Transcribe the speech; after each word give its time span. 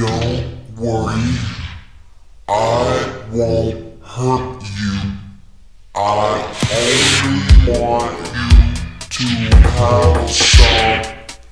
Don't 0.00 0.46
worry, 0.78 1.36
I 2.48 3.22
won't 3.30 4.02
hurt 4.02 4.62
you. 4.80 4.98
I 5.94 6.40
only 6.72 7.78
want 7.78 8.16
you 9.20 9.50
to 9.50 9.56
have 9.56 10.30
some 10.30 11.04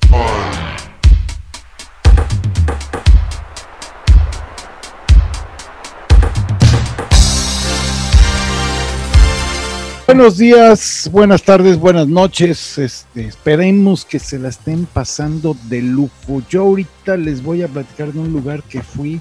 fun. 0.08 0.68
Buenos 10.19 10.37
días, 10.37 11.08
buenas 11.12 11.44
tardes, 11.44 11.78
buenas 11.78 12.08
noches. 12.08 12.76
Este, 12.76 13.26
esperemos 13.26 14.04
que 14.04 14.18
se 14.18 14.37
la 14.37 14.48
estén 14.48 14.85
pasando 14.85 15.56
de 15.68 15.80
lujo. 15.80 16.42
Yo 16.50 16.62
ahorita 16.62 17.16
les 17.16 17.41
voy 17.41 17.62
a 17.62 17.68
platicar 17.68 18.12
de 18.12 18.18
un 18.18 18.32
lugar 18.32 18.64
que 18.64 18.82
fui 18.82 19.20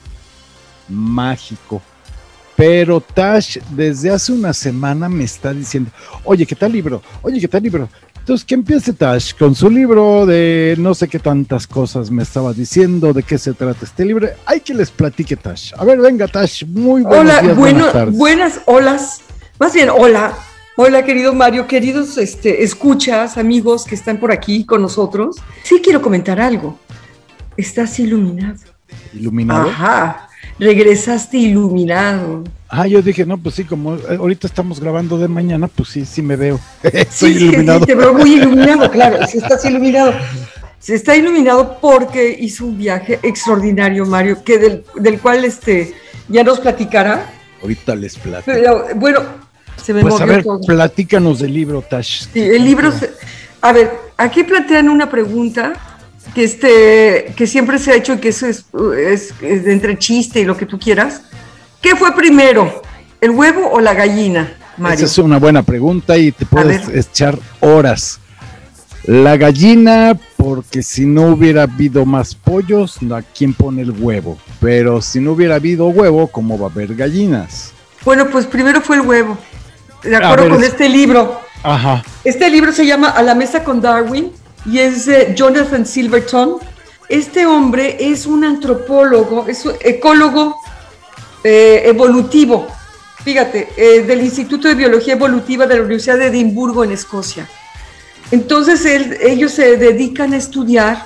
mágico. 0.89 1.83
Pero 2.55 2.99
Tash 2.99 3.59
desde 3.69 4.09
hace 4.09 4.31
una 4.31 4.53
semana 4.53 5.07
me 5.07 5.23
está 5.23 5.53
diciendo, 5.53 5.91
oye, 6.23 6.47
¿qué 6.47 6.55
tal 6.55 6.71
libro? 6.71 7.03
Oye, 7.21 7.39
¿qué 7.39 7.47
tal 7.47 7.61
libro? 7.61 7.87
Entonces, 8.17 8.43
que 8.43 8.55
empiece 8.55 8.91
Tash 8.91 9.35
con 9.35 9.53
su 9.53 9.69
libro 9.69 10.25
de 10.25 10.73
no 10.79 10.95
sé 10.95 11.07
qué 11.07 11.19
tantas 11.19 11.67
cosas 11.67 12.09
me 12.09 12.23
estaba 12.23 12.53
diciendo, 12.53 13.13
de 13.13 13.21
qué 13.21 13.37
se 13.37 13.53
trata 13.53 13.85
este 13.85 14.03
libro. 14.03 14.29
Hay 14.47 14.61
que 14.61 14.73
les 14.73 14.89
platique 14.89 15.35
Tash. 15.35 15.73
A 15.77 15.85
ver, 15.85 15.99
venga 15.99 16.27
Tash, 16.27 16.65
muy 16.65 17.03
buenos 17.03 17.19
Hola, 17.19 17.41
días, 17.43 17.55
bueno, 17.55 17.77
buenas 17.77 17.93
tardes. 17.93 18.17
buenas 18.17 18.61
olas. 18.65 19.21
Más 19.59 19.73
bien, 19.75 19.91
hola. 19.91 20.35
Hola, 20.79 21.03
querido 21.03 21.33
Mario, 21.33 21.65
queridos 21.65 22.19
este, 22.19 22.63
escuchas, 22.63 23.37
amigos 23.37 23.83
que 23.83 23.95
están 23.95 24.17
por 24.19 24.31
aquí 24.31 24.63
con 24.63 24.81
nosotros. 24.83 25.37
Sí 25.63 25.81
quiero 25.83 26.03
comentar 26.03 26.39
algo. 26.39 26.77
Estás 27.57 27.97
iluminado. 27.99 28.59
Iluminado. 29.13 29.69
Ajá. 29.69 30.29
Regresaste 30.59 31.37
iluminado. 31.37 32.43
Ah, 32.69 32.85
yo 32.85 33.01
dije, 33.01 33.25
no, 33.25 33.39
pues 33.39 33.55
sí, 33.55 33.63
como 33.63 33.95
eh, 33.95 34.17
ahorita 34.19 34.45
estamos 34.45 34.79
grabando 34.79 35.17
de 35.17 35.27
mañana, 35.27 35.67
pues 35.67 35.89
sí, 35.89 36.05
sí 36.05 36.21
me 36.21 36.35
veo. 36.35 36.59
Estoy 36.83 37.33
Sí, 37.33 37.39
sí, 37.39 37.45
iluminado. 37.45 37.79
sí, 37.79 37.85
te 37.87 37.95
veo 37.95 38.13
muy 38.13 38.33
iluminado, 38.35 38.91
claro. 38.91 39.25
Sí, 39.27 39.39
estás 39.39 39.65
iluminado. 39.65 40.13
Se 40.79 40.93
está 40.93 41.15
iluminado 41.15 41.79
porque 41.81 42.37
hizo 42.39 42.65
un 42.65 42.77
viaje 42.77 43.19
extraordinario, 43.23 44.05
Mario, 44.05 44.43
que 44.43 44.59
del, 44.59 44.83
del 44.95 45.19
cual 45.19 45.43
este, 45.43 45.95
ya 46.29 46.43
nos 46.43 46.59
platicará. 46.59 47.31
Ahorita 47.63 47.95
les 47.95 48.15
platico. 48.15 48.45
Pero 48.45 48.85
bueno, 48.95 49.21
se 49.87 49.93
me 49.93 50.01
Pues 50.01 50.15
a 50.15 50.19
movió 50.19 50.33
ver, 50.35 50.43
todo. 50.43 50.59
platícanos 50.61 51.39
del 51.39 51.53
libro, 51.53 51.81
Tash. 51.81 52.25
Sí, 52.33 52.41
el 52.41 52.65
libro. 52.65 52.91
se- 52.91 53.09
a 53.61 53.71
ver, 53.71 53.89
aquí 54.17 54.43
plantean 54.43 54.89
una 54.89 55.09
pregunta 55.09 55.71
que, 56.35 56.43
este, 56.43 57.33
que 57.37 57.47
siempre 57.47 57.79
se 57.79 57.91
ha 57.91 57.95
hecho 57.95 58.13
y 58.15 58.17
que 58.17 58.27
eso 58.29 58.47
es, 58.47 58.65
es- 58.99 59.33
es 59.41 59.65
entre 59.65 59.97
chiste 59.97 60.41
y 60.41 60.43
lo 60.45 60.57
que 60.57 60.65
tú 60.65 60.77
quieras. 60.77 61.21
¿Qué 61.81 61.95
fue 61.95 62.13
primero, 62.13 62.81
el 63.21 63.31
huevo 63.31 63.69
o 63.71 63.79
la 63.79 63.93
gallina, 63.93 64.57
Mario? 64.77 64.95
Esa 64.97 65.05
es 65.05 65.17
una 65.19 65.39
buena 65.39 65.63
pregunta 65.63 66.17
y 66.17 66.33
te 66.33 66.45
puedes 66.45 66.89
echar 66.89 67.39
horas. 67.61 68.19
La 69.05 69.37
gallina, 69.37 70.19
porque 70.35 70.83
si 70.83 71.05
no 71.05 71.27
hubiera 71.27 71.63
habido 71.63 72.05
más 72.05 72.35
pollos, 72.35 72.97
¿a 73.09 73.21
quién 73.21 73.53
pone 73.53 73.83
el 73.83 73.91
huevo? 73.91 74.37
Pero 74.59 75.01
si 75.01 75.21
no 75.21 75.31
hubiera 75.31 75.55
habido 75.55 75.87
huevo, 75.87 76.27
¿cómo 76.27 76.59
va 76.59 76.67
a 76.67 76.69
haber 76.71 76.93
gallinas? 76.93 77.71
Bueno, 78.03 78.29
pues 78.29 78.45
primero 78.45 78.81
fue 78.81 78.97
el 78.97 79.03
huevo. 79.03 79.37
De 80.03 80.15
acuerdo 80.15 80.43
ver, 80.43 80.51
con 80.53 80.63
es- 80.63 80.69
este 80.69 80.89
libro. 80.89 81.41
Ajá. 81.63 82.03
Este 82.23 82.49
libro 82.49 82.71
se 82.71 82.85
llama 82.85 83.09
A 83.09 83.21
la 83.23 83.35
mesa 83.35 83.63
con 83.63 83.81
Darwin 83.81 84.31
y 84.65 84.79
es 84.79 85.05
de 85.05 85.33
Jonathan 85.35 85.85
Silverton. 85.85 86.57
Este 87.09 87.45
hombre 87.45 87.97
es 87.99 88.25
un 88.25 88.43
antropólogo, 88.43 89.45
es 89.47 89.65
un 89.65 89.73
ecólogo 89.81 90.55
eh, 91.43 91.83
evolutivo, 91.85 92.67
fíjate, 93.23 93.69
eh, 93.77 94.01
del 94.03 94.21
Instituto 94.21 94.67
de 94.67 94.75
Biología 94.75 95.13
Evolutiva 95.13 95.65
de 95.65 95.75
la 95.75 95.81
Universidad 95.81 96.17
de 96.17 96.27
Edimburgo 96.27 96.83
en 96.83 96.91
Escocia. 96.91 97.47
Entonces 98.31 98.85
él- 98.85 99.17
ellos 99.21 99.53
se 99.53 99.77
dedican 99.77 100.33
a 100.33 100.37
estudiar 100.37 101.05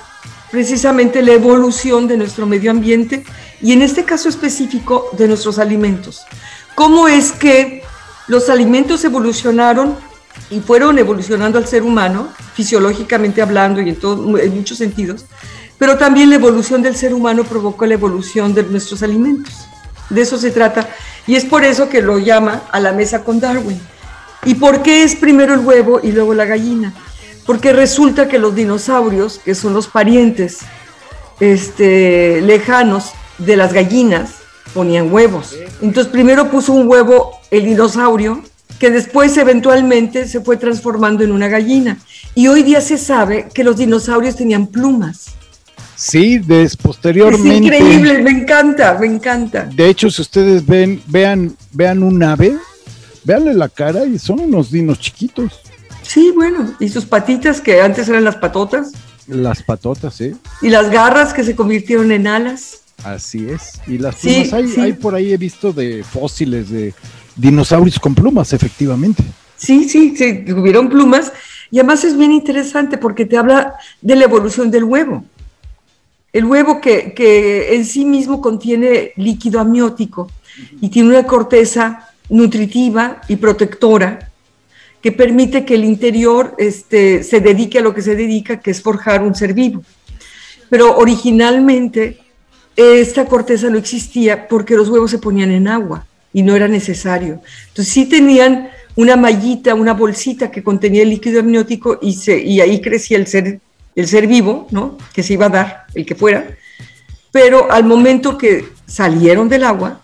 precisamente 0.50 1.22
la 1.22 1.32
evolución 1.32 2.08
de 2.08 2.16
nuestro 2.16 2.46
medio 2.46 2.70
ambiente 2.72 3.24
y 3.60 3.72
en 3.72 3.82
este 3.82 4.04
caso 4.04 4.28
específico 4.28 5.08
de 5.12 5.28
nuestros 5.28 5.58
alimentos. 5.58 6.22
¿Cómo 6.74 7.06
es 7.08 7.30
que 7.32 7.82
los 8.32 8.48
alimentos 8.48 9.04
evolucionaron 9.04 9.94
y 10.48 10.60
fueron 10.60 10.98
evolucionando 10.98 11.58
al 11.58 11.66
ser 11.66 11.82
humano, 11.82 12.28
fisiológicamente 12.54 13.42
hablando 13.42 13.82
y 13.82 13.90
en, 13.90 14.54
muchos 14.56 14.78
sentidos, 14.78 15.26
pero 15.76 15.98
también 15.98 16.30
la 16.30 16.36
evolución 16.36 16.80
del 16.80 16.96
ser 16.96 17.12
humano 17.12 17.44
provocó 17.44 17.84
la 17.84 17.92
evolución 17.92 18.54
de 18.54 18.62
nuestros 18.62 19.02
alimentos. 19.02 19.52
De 20.08 20.22
eso 20.22 20.38
se 20.38 20.50
trata 20.50 20.88
y 21.26 21.34
es 21.34 21.44
por 21.44 21.62
eso 21.62 21.90
que 21.90 22.00
lo 22.00 22.18
llama 22.18 22.62
a 22.72 22.80
la 22.80 22.92
mesa 22.92 23.22
con 23.22 23.38
Darwin. 23.38 23.78
¿Y 24.46 24.54
por 24.54 24.82
qué 24.82 25.02
es 25.02 25.14
primero 25.14 25.52
el 25.52 25.60
huevo 25.60 26.00
y 26.02 26.12
luego 26.12 26.32
la 26.32 26.46
gallina? 26.46 26.94
Porque 27.44 27.74
resulta 27.74 28.28
que 28.28 28.38
los 28.38 28.54
dinosaurios, 28.54 29.40
que 29.44 29.54
son 29.54 29.74
los 29.74 29.88
parientes 29.88 30.60
este, 31.38 32.40
lejanos 32.40 33.12
de 33.36 33.56
las 33.58 33.74
gallinas, 33.74 34.41
ponían 34.74 35.12
huevos. 35.12 35.54
Entonces 35.80 36.12
primero 36.12 36.50
puso 36.50 36.72
un 36.72 36.88
huevo 36.88 37.32
el 37.50 37.64
dinosaurio, 37.64 38.42
que 38.78 38.90
después 38.90 39.36
eventualmente 39.36 40.26
se 40.26 40.40
fue 40.40 40.56
transformando 40.56 41.22
en 41.22 41.32
una 41.32 41.48
gallina. 41.48 41.98
Y 42.34 42.48
hoy 42.48 42.62
día 42.62 42.80
se 42.80 42.98
sabe 42.98 43.48
que 43.54 43.62
los 43.64 43.76
dinosaurios 43.76 44.36
tenían 44.36 44.66
plumas. 44.66 45.26
Sí, 45.94 46.38
des, 46.38 46.72
Es 46.72 46.76
posteriormente. 46.76 47.54
increíble, 47.56 48.22
me 48.22 48.30
encanta, 48.30 48.96
me 48.98 49.06
encanta. 49.06 49.68
De 49.72 49.88
hecho, 49.88 50.10
si 50.10 50.22
ustedes 50.22 50.66
ven, 50.66 51.00
vean, 51.06 51.54
vean 51.70 52.02
un 52.02 52.20
ave, 52.22 52.56
véanle 53.22 53.54
la 53.54 53.68
cara 53.68 54.04
y 54.04 54.18
son 54.18 54.40
unos 54.40 54.72
dinos 54.72 54.98
chiquitos. 54.98 55.60
Sí, 56.02 56.32
bueno, 56.34 56.74
y 56.80 56.88
sus 56.88 57.04
patitas, 57.06 57.60
que 57.60 57.80
antes 57.80 58.08
eran 58.08 58.24
las 58.24 58.34
patotas, 58.36 58.90
Las 59.28 59.62
patotas, 59.62 60.20
¿eh? 60.20 60.34
y 60.60 60.70
las 60.70 60.90
garras 60.90 61.32
que 61.32 61.44
se 61.44 61.54
convirtieron 61.54 62.10
en 62.10 62.26
alas. 62.26 62.80
Así 63.04 63.48
es. 63.48 63.80
Y 63.86 63.98
las 63.98 64.16
Sí, 64.16 64.28
plumas, 64.28 64.52
hay, 64.52 64.68
sí. 64.68 64.80
hay 64.80 64.92
por 64.92 65.14
ahí, 65.14 65.32
he 65.32 65.36
visto 65.36 65.72
de 65.72 66.04
fósiles 66.04 66.70
de 66.70 66.94
dinosaurios 67.36 67.98
con 67.98 68.14
plumas, 68.14 68.52
efectivamente. 68.52 69.22
Sí, 69.56 69.88
sí, 69.88 70.14
sí, 70.16 70.44
tuvieron 70.44 70.88
plumas. 70.88 71.32
Y 71.70 71.78
además 71.78 72.04
es 72.04 72.16
bien 72.16 72.32
interesante 72.32 72.98
porque 72.98 73.24
te 73.24 73.36
habla 73.36 73.74
de 74.00 74.16
la 74.16 74.24
evolución 74.24 74.70
del 74.70 74.84
huevo. 74.84 75.24
El 76.32 76.44
huevo 76.44 76.80
que, 76.80 77.12
que 77.14 77.74
en 77.74 77.84
sí 77.84 78.04
mismo 78.04 78.40
contiene 78.40 79.12
líquido 79.16 79.60
amniótico 79.60 80.30
y 80.80 80.88
tiene 80.88 81.10
una 81.10 81.24
corteza 81.26 82.08
nutritiva 82.28 83.20
y 83.28 83.36
protectora 83.36 84.30
que 85.02 85.12
permite 85.12 85.64
que 85.64 85.74
el 85.74 85.84
interior 85.84 86.54
este, 86.58 87.22
se 87.24 87.40
dedique 87.40 87.78
a 87.78 87.82
lo 87.82 87.92
que 87.94 88.02
se 88.02 88.14
dedica, 88.16 88.60
que 88.60 88.70
es 88.70 88.80
forjar 88.80 89.22
un 89.22 89.34
ser 89.34 89.52
vivo. 89.52 89.82
Pero 90.70 90.96
originalmente 90.96 92.18
esta 92.76 93.26
corteza 93.26 93.68
no 93.68 93.78
existía 93.78 94.48
porque 94.48 94.76
los 94.76 94.88
huevos 94.88 95.10
se 95.10 95.18
ponían 95.18 95.50
en 95.50 95.68
agua 95.68 96.06
y 96.32 96.42
no 96.42 96.56
era 96.56 96.68
necesario. 96.68 97.40
Entonces 97.68 97.92
sí 97.92 98.06
tenían 98.06 98.70
una 98.96 99.16
mallita, 99.16 99.74
una 99.74 99.94
bolsita 99.94 100.50
que 100.50 100.62
contenía 100.62 101.02
el 101.02 101.10
líquido 101.10 101.40
amniótico 101.40 101.98
y, 102.00 102.60
ahí 102.60 102.80
crecía 102.80 103.18
el 103.18 103.26
ser, 103.26 103.60
el 103.94 104.08
ser 104.08 104.26
vivo, 104.26 104.66
¿no? 104.70 104.98
Que 105.12 105.22
se 105.22 105.34
iba 105.34 105.46
a 105.46 105.50
dar, 105.50 105.84
el 105.94 106.06
que 106.06 106.14
fuera. 106.14 106.46
Pero 107.30 107.70
al 107.70 107.84
momento 107.84 108.36
que 108.36 108.66
salieron 108.86 109.48
del 109.48 109.64
agua, 109.64 110.02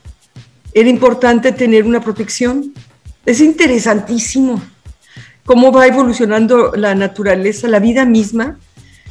era 0.73 0.89
importante 0.89 1.53
tener 1.53 1.85
una 1.85 2.01
protección. 2.01 2.73
Es 3.27 3.41
interesantísimo 3.41 4.63
cómo 5.45 5.73
va 5.73 5.87
evolucionando 5.87 6.73
la 6.75 6.95
naturaleza, 6.95 7.69
la 7.69 7.81
vida 7.81 8.05
misma, 8.05 8.59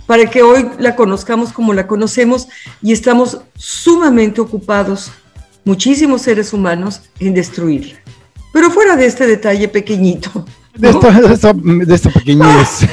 para 0.07 0.25
que 0.29 0.41
hoy 0.41 0.67
la 0.79 0.95
conozcamos 0.95 1.53
como 1.53 1.73
la 1.73 1.85
conocemos 1.85 2.47
y 2.81 2.93
estamos 2.93 3.39
sumamente 3.55 4.41
ocupados, 4.41 5.11
muchísimos 5.65 6.23
seres 6.23 6.53
humanos, 6.53 7.01
en 7.19 7.33
destruirla. 7.33 7.99
Pero 8.53 8.71
fuera 8.71 8.95
de 8.95 9.05
este 9.05 9.27
detalle 9.27 9.67
pequeñito, 9.67 10.45
De, 10.75 10.89
esta, 10.89 11.11
de, 11.11 11.33
esta, 11.33 11.53
de 11.53 11.95
esta 11.95 12.09
pequeñez. 12.09 12.87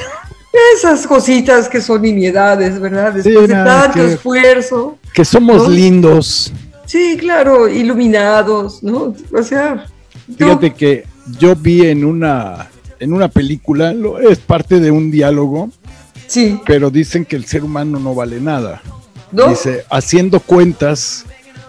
esas 0.77 1.07
cositas 1.07 1.69
que 1.69 1.81
son 1.81 2.03
nimiedades, 2.03 2.79
¿verdad? 2.81 3.13
Sí, 3.15 3.31
Después 3.31 3.49
de 3.49 3.55
nada 3.55 3.83
tanto 3.85 3.95
que 4.07 4.13
esfuerzo. 4.15 4.99
que 5.15 5.25
somos 5.25 5.63
¿No? 5.65 5.69
lindos. 5.71 6.53
Sí, 6.87 7.17
claro, 7.19 7.69
iluminados, 7.69 8.83
¿no? 8.83 9.15
O 9.33 9.43
sea, 9.43 9.87
Fíjate 10.37 10.73
que 10.75 11.05
yo 11.39 11.55
vi 11.55 11.87
en 11.87 12.05
una, 12.05 12.69
en 12.99 13.13
una 13.13 13.29
película, 13.29 13.95
es 14.29 14.39
parte 14.39 14.81
de 14.81 14.91
un 14.91 15.11
diálogo, 15.11 15.71
sí, 16.35 16.61
pero 16.67 16.91
dicen 16.91 17.25
que 17.25 17.37
el 17.37 17.45
ser 17.47 17.63
humano 17.65 17.99
no 18.01 18.15
vale 18.15 18.41
nada. 18.41 18.83
¿no? 19.33 19.49
Dice, 19.49 19.85
haciendo 19.91 20.41
cuentas, 20.41 21.25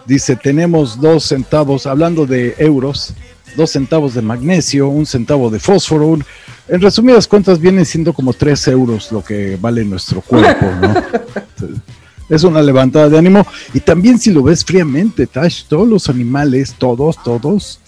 dice, 0.05 0.35
tenemos 0.35 0.99
dos 0.99 1.23
centavos, 1.25 1.85
hablando 1.85 2.25
de 2.25 2.53
euros, 2.57 3.13
dos 3.55 3.71
centavos 3.71 4.13
de 4.13 4.21
magnesio, 4.21 4.87
un 4.89 5.05
centavo 5.05 5.49
de 5.49 5.59
fósforo. 5.59 6.07
un- 6.07 6.25
en 6.67 6.81
resumidas 6.81 7.27
cuentas, 7.27 7.59
viene 7.59 7.85
siendo 7.85 8.11
como 8.11 8.33
tres 8.33 8.67
euros 8.67 9.11
lo 9.11 9.23
que 9.23 9.55
vale 9.61 9.85
nuestro 9.85 10.21
cuerpo, 10.21 10.65
¿no? 10.81 10.93
es 12.29 12.43
una 12.43 12.61
levantada 12.61 13.07
de 13.09 13.17
ánimo. 13.19 13.45
Y 13.73 13.79
también 13.79 14.17
si 14.19 14.31
lo 14.31 14.41
ves 14.43 14.65
fríamente, 14.65 15.27
Tash, 15.27 15.63
todos 15.67 15.87
los 15.87 16.09
animales, 16.09 16.73
todos, 16.77 17.21
todos, 17.23 17.79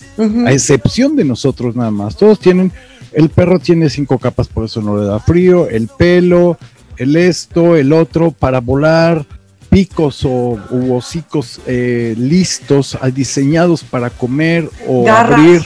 a 0.46 0.52
excepción 0.52 1.16
de 1.16 1.24
nosotros 1.26 1.76
nada 1.76 1.92
más, 1.92 2.16
todos 2.16 2.40
tienen, 2.40 2.72
el 3.18 3.30
perro 3.30 3.58
tiene 3.58 3.90
cinco 3.90 4.20
capas, 4.20 4.48
por 4.48 4.66
eso 4.66 4.80
no 4.80 4.96
le 4.96 5.08
da 5.08 5.20
frío, 5.20 5.68
el 5.68 5.88
pelo, 5.88 6.56
el 6.98 7.16
esto, 7.16 7.76
el 7.76 7.92
otro, 7.92 8.30
para 8.30 8.60
volar, 8.60 9.26
picos 9.72 10.24
o 10.24 10.60
u 10.70 10.94
hocicos 10.94 11.60
eh, 11.66 12.14
listos, 12.16 12.96
ah, 13.02 13.10
diseñados 13.10 13.84
para 13.84 14.12
comer 14.12 14.70
o 14.88 15.04
Garras. 15.04 15.40
abrir. 15.40 15.62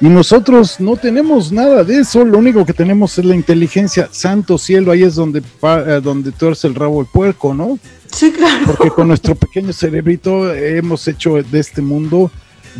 Y 0.00 0.08
nosotros 0.08 0.80
no 0.80 0.96
tenemos 0.96 1.52
nada 1.52 1.84
de 1.84 2.00
eso, 2.00 2.24
lo 2.24 2.36
único 2.36 2.66
que 2.66 2.72
tenemos 2.72 3.16
es 3.16 3.24
la 3.24 3.36
inteligencia. 3.36 4.08
Santo 4.10 4.58
cielo, 4.58 4.90
ahí 4.90 5.04
es 5.04 5.14
donde, 5.14 5.38
eh, 5.62 6.00
donde 6.02 6.32
tuerce 6.32 6.66
el 6.66 6.74
rabo 6.74 7.00
el 7.00 7.06
puerco, 7.06 7.54
¿no? 7.54 7.78
Sí, 8.10 8.32
claro. 8.32 8.66
Porque 8.66 8.90
con 8.90 9.06
nuestro 9.06 9.34
pequeño 9.36 9.72
cerebrito 9.72 10.52
hemos 10.52 11.06
hecho 11.06 11.40
de 11.40 11.60
este 11.60 11.80
mundo 11.80 12.28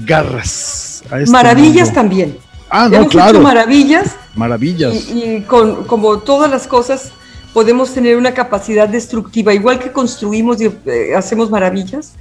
garras. 0.05 1.05
este 1.05 1.31
Maravillas 1.31 1.87
mundo. 1.87 2.01
también. 2.01 2.48
Ah, 2.71 2.89
no, 2.89 2.97
Hemos 2.97 3.09
claro. 3.09 3.31
hecho 3.39 3.41
maravillas 3.41 4.17
Maravillas. 4.35 5.09
y, 5.11 5.23
y 5.25 5.41
con, 5.43 5.85
como 5.85 6.19
todas 6.19 6.51
las 6.51 6.67
cosas 6.67 7.13
podemos 7.53 7.93
tener 7.93 8.17
una 8.17 8.35
capacidad 8.35 8.89
destructiva, 8.89 9.55
igual 9.55 9.79
que 9.79 9.91
construimos 9.91 10.61
y 10.61 10.71
eh, 10.87 11.15
hacemos 11.17 11.51
maravillas, 11.51 12.13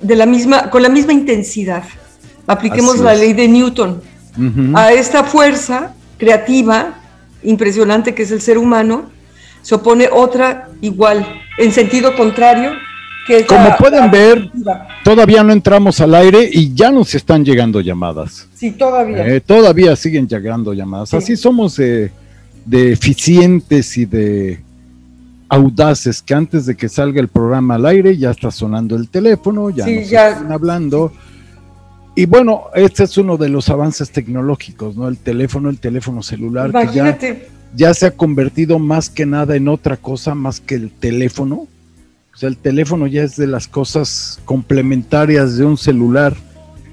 de 0.00 0.16
la 0.16 0.26
misma, 0.26 0.70
con 0.70 0.82
la 0.82 0.88
misma 0.88 1.12
intensidad. 1.12 1.82
Apliquemos 2.46 2.98
la 3.00 3.14
ley 3.14 3.32
de 3.32 3.48
Newton. 3.48 4.00
Ujú. 4.38 4.76
A 4.76 4.92
esta 4.92 5.24
fuerza 5.24 5.92
creativa, 6.18 6.94
impresionante 7.42 8.14
que 8.14 8.22
es 8.22 8.30
el 8.30 8.40
ser 8.40 8.58
humano, 8.58 9.10
se 9.62 9.74
opone 9.74 10.08
otra 10.12 10.68
igual, 10.80 11.26
en 11.58 11.72
sentido 11.72 12.14
contrario, 12.16 12.72
que 13.26 13.44
Como 13.46 13.76
pueden 13.78 14.10
ver. 14.10 14.50
Todavía 15.04 15.42
no 15.42 15.52
entramos 15.52 16.00
al 16.00 16.14
aire 16.14 16.48
y 16.52 16.72
ya 16.74 16.90
nos 16.90 17.14
están 17.14 17.44
llegando 17.44 17.80
llamadas. 17.80 18.46
Sí, 18.54 18.70
todavía. 18.72 19.26
Eh, 19.26 19.40
todavía 19.40 19.94
siguen 19.96 20.28
llegando 20.28 20.72
llamadas. 20.72 21.10
Sí. 21.10 21.16
Así 21.16 21.36
somos 21.36 21.78
eh, 21.78 22.10
de 22.64 22.92
eficientes 22.92 23.96
y 23.96 24.04
de 24.06 24.60
audaces 25.48 26.22
que 26.22 26.34
antes 26.34 26.66
de 26.66 26.76
que 26.76 26.88
salga 26.88 27.20
el 27.20 27.28
programa 27.28 27.76
al 27.76 27.86
aire 27.86 28.16
ya 28.16 28.30
está 28.32 28.50
sonando 28.50 28.96
el 28.96 29.08
teléfono, 29.08 29.70
ya 29.70 29.84
Sí, 29.84 29.96
nos 30.00 30.10
ya. 30.10 30.30
están 30.30 30.52
hablando. 30.52 31.12
Y 32.16 32.26
bueno, 32.26 32.64
este 32.74 33.04
es 33.04 33.16
uno 33.18 33.36
de 33.36 33.48
los 33.48 33.68
avances 33.68 34.10
tecnológicos, 34.10 34.96
¿no? 34.96 35.06
El 35.06 35.18
teléfono, 35.18 35.68
el 35.68 35.78
teléfono 35.78 36.22
celular, 36.22 36.72
que 36.72 37.46
ya 37.74 37.92
se 37.92 38.06
ha 38.06 38.10
convertido 38.10 38.78
más 38.78 39.10
que 39.10 39.26
nada 39.26 39.54
en 39.54 39.68
otra 39.68 39.96
cosa 39.98 40.34
más 40.34 40.60
que 40.60 40.76
el 40.76 40.90
teléfono. 40.90 41.66
O 42.36 42.38
sea, 42.38 42.50
el 42.50 42.58
teléfono 42.58 43.06
ya 43.06 43.22
es 43.22 43.36
de 43.36 43.46
las 43.46 43.66
cosas 43.66 44.40
complementarias 44.44 45.56
de 45.56 45.64
un 45.64 45.78
celular, 45.78 46.36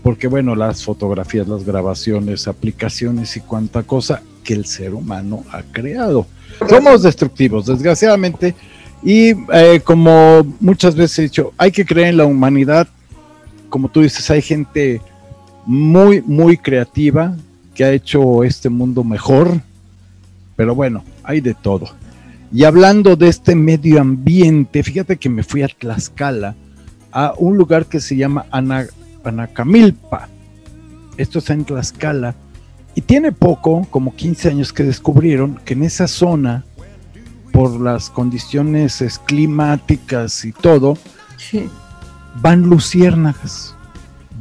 porque 0.01 0.29
bueno, 0.29 0.55
las 0.55 0.85
fotografías, 0.85 1.49
las 1.49 1.65
grabaciones, 1.65 2.47
aplicaciones 2.47 3.35
y 3.35 3.41
cuánta 3.41 3.83
cosa 3.83 4.21
que 4.41 4.53
el 4.53 4.65
ser 4.65 4.93
humano 4.93 5.43
ha 5.51 5.61
creado. 5.63 6.27
Somos 6.69 7.03
destructivos, 7.03 7.65
desgraciadamente, 7.65 8.55
y 9.03 9.31
eh, 9.51 9.81
como 9.83 10.45
muchas 10.61 10.95
veces 10.95 11.19
he 11.19 11.23
dicho, 11.23 11.51
hay 11.57 11.73
que 11.73 11.85
creer 11.85 12.07
en 12.07 12.17
la 12.17 12.25
humanidad. 12.25 12.87
Como 13.67 13.89
tú 13.89 13.99
dices, 13.99 14.29
hay 14.31 14.41
gente 14.41 15.01
muy, 15.65 16.21
muy 16.21 16.55
creativa 16.55 17.35
que 17.75 17.83
ha 17.83 17.91
hecho 17.91 18.45
este 18.45 18.69
mundo 18.69 19.03
mejor, 19.03 19.59
pero 20.55 20.73
bueno, 20.73 21.03
hay 21.21 21.41
de 21.41 21.53
todo. 21.53 21.89
Y 22.53 22.65
hablando 22.65 23.15
de 23.15 23.29
este 23.29 23.55
medio 23.55 23.99
ambiente, 23.99 24.83
fíjate 24.83 25.17
que 25.17 25.27
me 25.27 25.41
fui 25.41 25.63
a 25.63 25.67
Tlaxcala, 25.67 26.53
a 27.11 27.33
un 27.37 27.57
lugar 27.57 27.87
que 27.87 27.99
se 27.99 28.15
llama 28.15 28.45
Ana- 28.51 28.85
Anacamilpa. 29.23 30.29
Esto 31.17 31.39
está 31.39 31.53
en 31.53 31.65
Tlaxcala. 31.65 32.35
Y 32.93 33.01
tiene 33.01 33.31
poco, 33.31 33.87
como 33.89 34.15
15 34.15 34.49
años, 34.49 34.71
que 34.71 34.83
descubrieron 34.83 35.59
que 35.65 35.73
en 35.73 35.83
esa 35.83 36.07
zona, 36.07 36.63
por 37.51 37.81
las 37.81 38.11
condiciones 38.11 39.01
es, 39.01 39.17
climáticas 39.17 40.45
y 40.45 40.51
todo, 40.51 40.95
sí. 41.37 41.67
van 42.39 42.61
luciérnagas. 42.61 43.73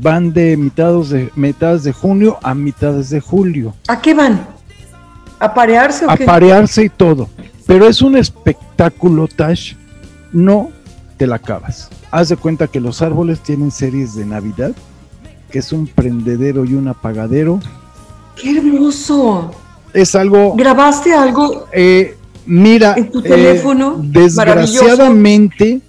Van 0.01 0.35
de 0.35 0.59
mitades 0.59 1.09
de, 1.09 1.31
mitades 1.35 1.83
de 1.85 1.93
junio 1.93 2.39
a 2.43 2.55
mitades 2.55 3.09
de 3.09 3.21
julio. 3.21 3.75
¿A 3.89 4.03
qué 4.03 4.13
van? 4.13 4.47
¿A 5.39 5.55
parearse 5.55 6.05
o 6.05 6.09
qué? 6.15 6.25
aparearse 6.25 6.85
y 6.85 6.89
todo. 6.91 7.31
Pero 7.73 7.89
es 7.89 8.03
un 8.03 8.19
espectáculo, 8.19 9.27
Tash. 9.29 9.77
No 10.31 10.71
te 11.17 11.27
la 11.27 11.37
acabas. 11.37 11.89
Haz 12.11 12.29
de 12.29 12.37
cuenta 12.37 12.67
que 12.67 12.81
los 12.81 13.01
árboles 13.01 13.41
tienen 13.41 13.71
series 13.71 14.15
de 14.15 14.27
Navidad, 14.27 14.73
que 15.51 15.61
es 15.61 15.73
un 15.73 15.87
prendedero 15.87 16.67
y 16.67 16.75
un 16.75 16.89
apagadero. 16.89 17.61
¡Qué 18.37 18.59
hermoso! 18.59 19.53
Es 19.95 20.15
algo. 20.15 20.55
¿Grabaste 20.55 21.15
algo? 21.15 21.67
eh, 21.73 22.15
mira, 22.45 22.93
En 22.95 23.11
tu 23.11 23.21
eh, 23.21 23.23
teléfono, 23.23 23.97
desgraciadamente 24.03 25.81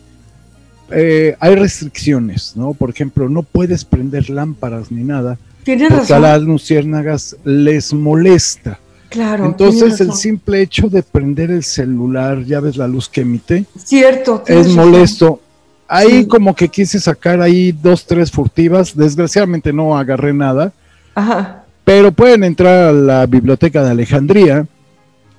eh, 0.89 1.35
hay 1.37 1.55
restricciones, 1.55 2.53
¿no? 2.55 2.73
Por 2.73 2.91
ejemplo, 2.91 3.27
no 3.27 3.43
puedes 3.43 3.83
prender 3.83 4.29
lámparas 4.29 4.89
ni 4.89 5.03
nada, 5.03 5.37
Tienes 5.65 5.89
porque 5.89 6.13
a 6.13 6.19
razón. 6.19 6.21
las 6.21 6.41
luciérnagas 6.43 7.35
les 7.43 7.93
molesta. 7.93 8.79
Claro. 9.13 9.45
Entonces 9.45 10.01
el 10.01 10.11
simple 10.13 10.61
hecho 10.61 10.89
de 10.89 11.03
prender 11.03 11.51
el 11.51 11.63
celular, 11.63 12.43
ya 12.43 12.59
ves 12.59 12.77
la 12.77 12.87
luz 12.87 13.07
que 13.07 13.21
emite, 13.21 13.65
Cierto. 13.77 14.43
es 14.47 14.73
razón. 14.73 14.75
molesto. 14.91 15.39
Ahí 15.87 16.21
Sí. 16.23 16.27
como 16.27 16.55
que 16.55 16.67
quise 16.67 16.99
sacar 16.99 17.39
ahí 17.39 17.71
dos, 17.71 18.05
tres 18.07 18.31
furtivas, 18.31 18.97
desgraciadamente 18.97 19.71
no 19.71 19.95
agarré 19.95 20.33
nada, 20.33 20.73
Ajá. 21.13 21.63
pero 21.85 22.11
pueden 22.11 22.43
entrar 22.43 22.89
a 22.89 22.91
la 22.91 23.25
biblioteca 23.27 23.83
de 23.83 23.91
Alejandría 23.91 24.65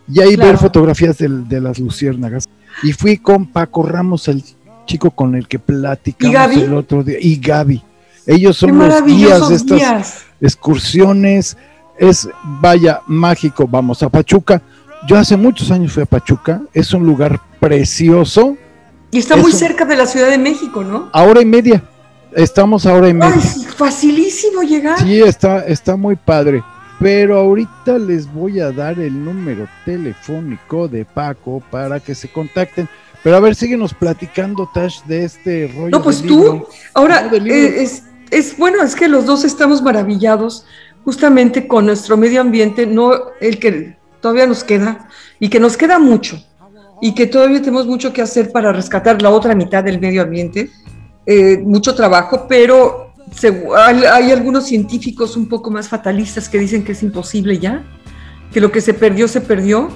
y 0.08 0.20
ahí 0.20 0.34
Claro. 0.36 0.50
ver 0.50 0.58
fotografías 0.58 1.18
de, 1.18 1.60
las 1.60 1.78
luciérnagas. 1.80 2.44
Y 2.84 2.92
fui 2.92 3.16
con 3.18 3.46
Paco 3.46 3.82
Ramos, 3.82 4.28
el 4.28 4.44
chico 4.86 5.10
con 5.10 5.34
el 5.34 5.48
que 5.48 5.58
platicamos 5.58 6.56
el 6.56 6.74
otro 6.74 7.02
día, 7.02 7.18
y 7.20 7.36
Gaby. 7.40 7.82
Ellos 8.26 8.56
son 8.56 8.78
los 8.78 9.04
guías 9.04 9.48
de 9.48 9.54
estas 9.56 9.78
días. 9.78 10.24
excursiones, 10.40 11.56
es 11.98 12.28
vaya 12.42 13.00
mágico, 13.06 13.66
vamos 13.66 14.02
a 14.02 14.08
Pachuca. 14.08 14.60
Yo 15.06 15.18
hace 15.18 15.36
muchos 15.36 15.70
años 15.70 15.92
fui 15.92 16.02
a 16.02 16.06
Pachuca, 16.06 16.62
es 16.72 16.92
un 16.94 17.04
lugar 17.04 17.38
precioso, 17.60 18.56
Y 19.10 19.18
está 19.18 19.36
muy 19.36 19.52
cerca 19.52 19.84
de 19.84 19.96
la 19.96 20.06
Ciudad 20.06 20.28
de 20.28 20.38
México, 20.38 20.82
¿no? 20.82 21.08
a 21.12 21.22
hora 21.22 21.40
y 21.40 21.44
media, 21.44 21.82
estamos 22.34 22.86
a 22.86 22.94
hora 22.94 23.08
y 23.08 23.14
media. 23.14 23.40
facilísimo 23.76 24.62
llegar. 24.62 24.98
Sí, 25.00 25.20
está, 25.20 25.64
está 25.66 25.96
muy 25.96 26.16
padre. 26.16 26.62
Pero 27.00 27.38
ahorita 27.38 27.98
les 27.98 28.32
voy 28.32 28.60
a 28.60 28.70
dar 28.70 28.98
el 28.98 29.24
número 29.24 29.66
telefónico 29.84 30.88
de 30.88 31.04
Paco 31.04 31.62
para 31.70 32.00
que 32.00 32.14
se 32.14 32.28
contacten. 32.28 32.88
Pero 33.22 33.36
a 33.36 33.40
ver, 33.40 33.54
síguenos 33.54 33.92
platicando, 33.92 34.70
Tash, 34.72 35.02
de 35.04 35.24
este 35.24 35.70
rollo. 35.74 35.90
No, 35.90 36.02
pues 36.02 36.22
tú, 36.22 36.40
libro. 36.40 36.68
ahora, 36.94 37.28
eh, 37.32 37.82
es, 37.82 38.04
es 38.30 38.56
bueno, 38.56 38.82
es 38.82 38.94
que 38.94 39.08
los 39.08 39.26
dos 39.26 39.44
estamos 39.44 39.82
maravillados 39.82 40.66
justamente 41.04 41.66
con 41.66 41.86
nuestro 41.86 42.16
medio 42.16 42.40
ambiente, 42.40 42.86
no 42.86 43.12
el 43.40 43.58
que 43.58 43.96
todavía 44.20 44.46
nos 44.46 44.64
queda 44.64 45.08
y 45.38 45.48
que 45.48 45.60
nos 45.60 45.76
queda 45.76 45.98
mucho 45.98 46.42
y 47.00 47.14
que 47.14 47.26
todavía 47.26 47.60
tenemos 47.60 47.86
mucho 47.86 48.12
que 48.12 48.22
hacer 48.22 48.50
para 48.50 48.72
rescatar 48.72 49.20
la 49.20 49.30
otra 49.30 49.54
mitad 49.54 49.84
del 49.84 50.00
medio 50.00 50.22
ambiente, 50.22 50.70
eh, 51.26 51.58
mucho 51.58 51.94
trabajo, 51.94 52.46
pero 52.48 53.12
hay 53.76 54.30
algunos 54.30 54.66
científicos 54.66 55.36
un 55.36 55.48
poco 55.48 55.70
más 55.70 55.88
fatalistas 55.88 56.48
que 56.48 56.58
dicen 56.58 56.84
que 56.84 56.92
es 56.92 57.02
imposible 57.02 57.58
ya, 57.58 57.84
que 58.52 58.60
lo 58.60 58.70
que 58.70 58.80
se 58.80 58.94
perdió 58.94 59.26
se 59.28 59.40
perdió, 59.40 59.88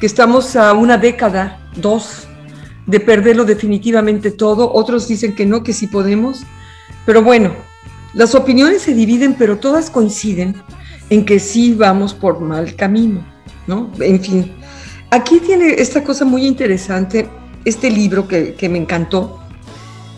que 0.00 0.06
estamos 0.06 0.56
a 0.56 0.72
una 0.72 0.98
década, 0.98 1.60
dos, 1.76 2.26
de 2.86 3.00
perderlo 3.00 3.44
definitivamente 3.44 4.30
todo. 4.30 4.72
Otros 4.72 5.06
dicen 5.06 5.34
que 5.34 5.46
no, 5.46 5.62
que 5.62 5.72
sí 5.72 5.86
podemos. 5.86 6.42
Pero 7.06 7.22
bueno, 7.22 7.52
las 8.14 8.34
opiniones 8.34 8.82
se 8.82 8.94
dividen, 8.94 9.34
pero 9.34 9.58
todas 9.58 9.90
coinciden 9.90 10.54
en 11.10 11.24
que 11.24 11.38
sí 11.38 11.74
vamos 11.74 12.14
por 12.14 12.40
mal 12.40 12.74
camino, 12.76 13.24
¿no? 13.66 13.90
En 14.00 14.20
fin, 14.20 14.52
aquí 15.10 15.40
tiene 15.40 15.74
esta 15.78 16.02
cosa 16.04 16.24
muy 16.24 16.46
interesante, 16.46 17.28
este 17.64 17.90
libro 17.90 18.26
que, 18.28 18.54
que 18.54 18.68
me 18.68 18.78
encantó, 18.78 19.40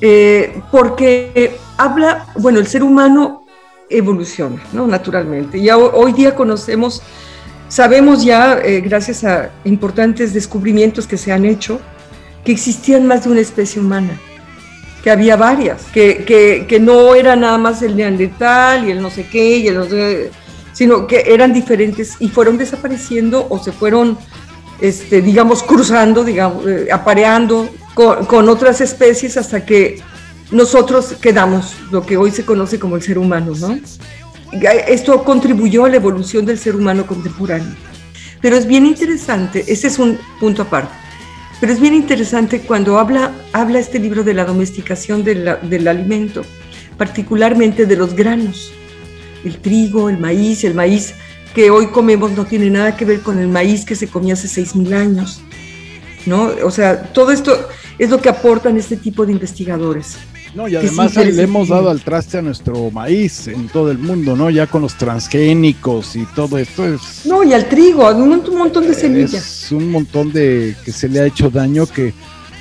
eh, 0.01 0.61
porque 0.71 1.57
habla, 1.77 2.27
bueno, 2.37 2.59
el 2.61 2.67
ser 2.67 2.83
humano 2.83 3.45
evoluciona, 3.89 4.63
¿no? 4.73 4.87
Naturalmente. 4.87 5.59
Y 5.59 5.69
ho- 5.71 5.93
hoy 5.95 6.13
día 6.13 6.35
conocemos, 6.35 7.03
sabemos 7.69 8.25
ya, 8.25 8.59
eh, 8.59 8.81
gracias 8.81 9.23
a 9.25 9.51
importantes 9.65 10.33
descubrimientos 10.33 11.07
que 11.07 11.17
se 11.19 11.33
han 11.33 11.45
hecho, 11.45 11.81
que 12.45 12.53
existían 12.53 13.07
más 13.07 13.25
de 13.25 13.31
una 13.31 13.41
especie 13.41 13.81
humana, 13.81 14.19
que 15.03 15.11
había 15.11 15.37
varias, 15.37 15.83
que, 15.93 16.25
que, 16.25 16.67
que 16.69 16.79
no 16.79 17.15
era 17.15 17.35
nada 17.35 17.59
más 17.59 17.83
el 17.83 17.97
neandertal 17.97 18.87
y 18.87 18.93
el 18.93 19.03
no 19.03 19.11
sé 19.11 19.27
qué, 19.27 19.57
y 19.59 19.69
el 19.69 19.75
no 19.75 19.85
sé- 19.85 20.31
sino 20.73 21.07
que 21.07 21.25
eran 21.27 21.53
diferentes 21.53 22.17
y 22.21 22.29
fueron 22.29 22.57
desapareciendo 22.57 23.47
o 23.51 23.59
se 23.59 23.73
fueron, 23.73 24.17
este, 24.81 25.21
digamos, 25.21 25.63
cruzando, 25.63 26.25
digamos, 26.25 26.67
eh, 26.67 26.89
apareando 26.91 27.69
con, 27.95 28.25
con 28.27 28.49
otras 28.49 28.81
especies 28.81 29.37
hasta 29.37 29.67
que 29.67 30.01
nosotros 30.51 31.15
quedamos, 31.21 31.75
lo 31.91 32.07
que 32.07 32.17
hoy 32.17 32.31
se 32.31 32.45
conoce 32.45 32.79
como 32.79 32.97
el 32.97 33.03
ser 33.03 33.19
humano, 33.19 33.53
¿no? 33.59 33.79
Esto 34.87 35.25
contribuyó 35.25 35.87
a 35.87 35.89
la 35.89 35.97
evolución 35.97 36.45
del 36.45 36.59
ser 36.59 36.77
humano 36.77 37.07
contemporáneo. 37.07 37.75
Pero 38.41 38.57
es 38.57 38.67
bien 38.67 38.85
interesante, 38.87 39.65
ese 39.67 39.87
es 39.87 39.99
un 39.99 40.19
punto 40.41 40.63
aparte, 40.63 40.93
pero 41.63 41.73
es 41.73 41.79
bien 41.79 41.95
interesante 41.95 42.63
cuando 42.63 42.99
habla, 42.99 43.31
habla 43.53 43.79
este 43.79 44.01
libro 44.01 44.25
de 44.25 44.35
la 44.35 44.45
domesticación 44.45 45.23
del, 45.23 45.47
alimento, 45.87 46.43
particularmente 46.99 47.87
de 47.87 47.95
los 47.95 48.15
granos, 48.15 48.73
el 49.45 49.59
trigo, 49.59 50.09
el 50.09 50.19
maíz, 50.19 50.65
el 50.65 50.75
maíz 50.75 51.15
que 51.55 51.71
hoy 51.71 51.87
comemos 51.87 52.33
no 52.33 52.47
tiene 52.47 52.69
nada 52.69 52.97
que 52.97 53.05
ver 53.05 53.21
con 53.21 53.39
el 53.39 53.47
maíz 53.47 53.85
que 53.85 53.95
se 53.95 54.09
comía 54.09 54.35
hace 54.35 54.49
6.000 54.49 54.93
años, 54.93 55.41
¿no? 56.27 56.51
O 56.65 56.73
sea, 56.73 57.01
todo 57.13 57.31
esto 57.31 57.69
es 57.97 58.11
lo 58.11 58.21
que 58.21 58.29
aportan 58.29 58.77
este 58.77 58.97
tipo 58.97 59.25
de 59.25 59.31
investigadores. 59.31 60.17
No, 60.55 60.69
y 60.69 60.77
además 60.77 61.17
le 61.17 61.43
hemos 61.43 61.69
dado 61.69 61.89
al 61.89 62.03
traste 62.03 62.39
a 62.39 62.43
nuestro 62.43 62.91
maíz 62.91 63.49
en 63.49 63.69
todo 63.69 63.91
el 63.91 63.99
mundo, 63.99 64.37
¿no? 64.37 64.51
Ya 64.51 64.67
con 64.67 64.83
los 64.83 64.97
transgénicos 64.99 66.15
y 66.15 66.27
todo 66.35 66.59
esto 66.59 66.87
es... 66.87 67.25
No, 67.25 67.43
y 67.43 67.55
al 67.55 67.69
trigo, 67.69 68.09
un, 68.11 68.59
montón 68.59 68.87
de 68.87 68.95
semillas. 68.95 69.35
Es 69.35 69.73
un 69.73 69.91
montón 69.91 70.31
de 70.31 70.77
que 70.85 70.93
se 70.93 71.09
le 71.09 71.21
ha 71.21 71.27
hecho 71.27 71.49
daño 71.49 71.87
que 71.87 72.13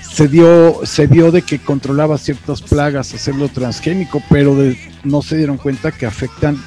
se 0.09 0.27
dio, 0.27 0.81
se 0.85 1.07
dio 1.07 1.31
de 1.31 1.41
que 1.41 1.59
controlaba 1.59 2.17
ciertas 2.17 2.61
plagas 2.61 3.13
hacerlo 3.13 3.49
transgénico, 3.49 4.23
pero 4.29 4.55
no 5.03 5.21
se 5.21 5.37
dieron 5.37 5.57
cuenta 5.57 5.91
que 5.91 6.05
afectan 6.05 6.57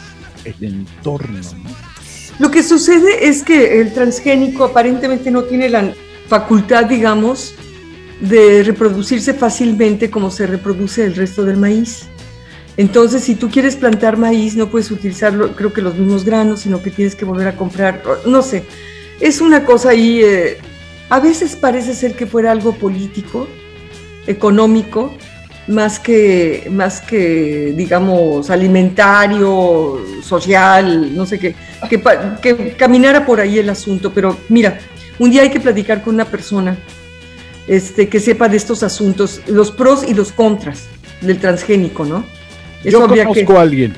el 0.44 0.54
entorno, 0.60 1.38
¿no? 1.62 1.94
Lo 2.38 2.50
que 2.50 2.62
sucede 2.62 3.28
es 3.28 3.44
que 3.44 3.80
el 3.80 3.92
transgénico 3.92 4.64
aparentemente 4.64 5.30
no 5.30 5.44
tiene 5.44 5.68
la 5.68 5.94
facultad, 6.26 6.86
digamos, 6.86 7.54
de 8.20 8.62
reproducirse 8.62 9.34
fácilmente 9.34 10.10
como 10.10 10.30
se 10.30 10.46
reproduce 10.46 11.04
el 11.04 11.14
resto 11.14 11.44
del 11.44 11.56
maíz. 11.56 12.06
Entonces, 12.76 13.22
si 13.22 13.36
tú 13.36 13.50
quieres 13.50 13.76
plantar 13.76 14.16
maíz, 14.16 14.56
no 14.56 14.68
puedes 14.68 14.90
utilizarlo, 14.90 15.54
creo 15.54 15.72
que 15.72 15.80
los 15.80 15.94
mismos 15.94 16.24
granos, 16.24 16.60
sino 16.60 16.82
que 16.82 16.90
tienes 16.90 17.14
que 17.14 17.24
volver 17.24 17.48
a 17.48 17.56
comprar, 17.56 18.02
no 18.26 18.42
sé. 18.42 18.64
Es 19.20 19.40
una 19.40 19.64
cosa 19.64 19.90
ahí, 19.90 20.22
eh, 20.22 20.58
a 21.08 21.20
veces 21.20 21.54
parece 21.54 21.94
ser 21.94 22.16
que 22.16 22.26
fuera 22.26 22.50
algo 22.50 22.74
político, 22.74 23.48
económico, 24.26 25.14
más 25.68 26.00
que, 26.00 26.68
más 26.70 27.00
que 27.00 27.72
digamos, 27.76 28.50
alimentario, 28.50 30.00
social, 30.22 31.14
no 31.14 31.26
sé 31.26 31.38
qué, 31.38 31.54
que, 31.88 32.02
que 32.42 32.76
caminara 32.76 33.24
por 33.24 33.40
ahí 33.40 33.58
el 33.58 33.70
asunto. 33.70 34.12
Pero 34.12 34.36
mira, 34.48 34.78
un 35.18 35.30
día 35.30 35.42
hay 35.42 35.50
que 35.50 35.60
platicar 35.60 36.02
con 36.02 36.14
una 36.14 36.24
persona 36.24 36.76
este, 37.66 38.08
que 38.08 38.20
sepa 38.20 38.48
de 38.48 38.56
estos 38.56 38.82
asuntos, 38.82 39.40
los 39.46 39.70
pros 39.70 40.04
y 40.06 40.14
los 40.14 40.32
contras 40.32 40.84
del 41.20 41.38
transgénico, 41.38 42.04
¿no? 42.04 42.24
Yo 42.84 43.06
conozco 43.08 43.58
a 43.58 43.62
alguien. 43.62 43.94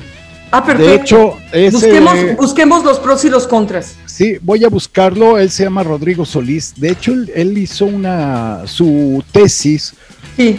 Ah, 0.52 0.64
perfecto. 0.64 1.36
De 1.52 1.66
hecho, 1.66 2.36
busquemos, 2.36 2.84
los 2.84 3.00
pros 3.00 3.24
y 3.24 3.28
los 3.28 3.46
contras. 3.46 3.96
Sí, 4.06 4.38
voy 4.40 4.64
a 4.64 4.68
buscarlo. 4.68 5.38
Él 5.38 5.50
se 5.50 5.64
llama 5.64 5.82
Rodrigo 5.82 6.24
Solís. 6.24 6.72
De 6.76 6.90
hecho, 6.90 7.12
él, 7.12 7.58
hizo 7.58 7.86
una 7.86 8.62
su 8.66 9.22
tesis 9.32 9.94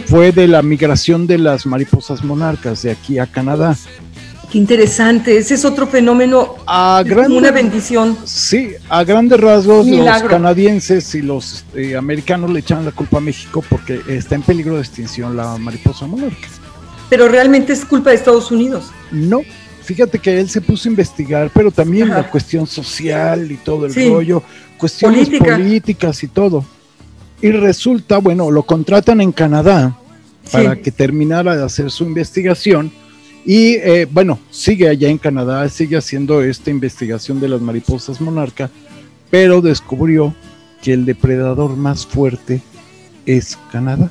fue 0.06 0.32
de 0.32 0.48
la 0.48 0.62
migración 0.62 1.26
de 1.26 1.38
las 1.38 1.64
mariposas 1.64 2.24
monarcas 2.24 2.82
de 2.82 2.90
aquí 2.90 3.18
a 3.18 3.26
Canadá. 3.26 3.76
Qué 4.50 4.56
interesante, 4.56 5.36
ese 5.36 5.54
es 5.54 5.64
otro 5.66 5.86
fenómeno, 5.86 6.54
a 6.66 7.04
una 7.28 7.50
bendición. 7.50 8.16
Sí, 8.24 8.70
a 8.88 9.04
grandes 9.04 9.38
rasgos 9.38 9.86
los 9.86 10.22
canadienses 10.22 11.14
y 11.14 11.20
los 11.20 11.66
eh, 11.74 11.96
americanos 11.96 12.50
le 12.50 12.60
echan 12.60 12.82
la 12.82 12.92
culpa 12.92 13.18
a 13.18 13.20
México 13.20 13.62
porque 13.68 14.00
está 14.08 14.36
en 14.36 14.42
peligro 14.42 14.76
de 14.76 14.80
extinción 14.80 15.36
la 15.36 15.58
mariposa 15.58 16.06
monarca. 16.06 16.48
Pero 17.10 17.28
realmente 17.28 17.74
es 17.74 17.84
culpa 17.84 18.08
de 18.08 18.16
Estados 18.16 18.50
Unidos. 18.50 18.90
No, 19.10 19.42
fíjate 19.82 20.18
que 20.18 20.40
él 20.40 20.48
se 20.48 20.62
puso 20.62 20.88
a 20.88 20.92
investigar, 20.92 21.50
pero 21.52 21.70
también 21.70 22.08
la 22.08 22.30
cuestión 22.30 22.66
social 22.66 23.52
y 23.52 23.56
todo 23.56 23.84
el 23.84 23.94
rollo, 23.94 24.42
cuestiones 24.78 25.28
políticas 25.28 26.22
y 26.22 26.28
todo. 26.28 26.64
Y 27.42 27.50
resulta, 27.50 28.16
bueno, 28.16 28.50
lo 28.50 28.62
contratan 28.62 29.20
en 29.20 29.32
Canadá 29.32 29.94
para 30.50 30.76
que 30.76 30.90
terminara 30.90 31.54
de 31.54 31.64
hacer 31.64 31.90
su 31.90 32.04
investigación 32.04 32.90
y 33.44 33.74
eh, 33.74 34.06
bueno, 34.10 34.38
sigue 34.50 34.88
allá 34.88 35.08
en 35.08 35.18
Canadá, 35.18 35.68
sigue 35.68 35.96
haciendo 35.96 36.42
esta 36.42 36.70
investigación 36.70 37.40
de 37.40 37.48
las 37.48 37.60
mariposas 37.60 38.20
monarca, 38.20 38.70
pero 39.30 39.60
descubrió 39.60 40.34
que 40.82 40.92
el 40.92 41.04
depredador 41.04 41.76
más 41.76 42.06
fuerte 42.06 42.62
es 43.26 43.58
Canadá. 43.70 44.10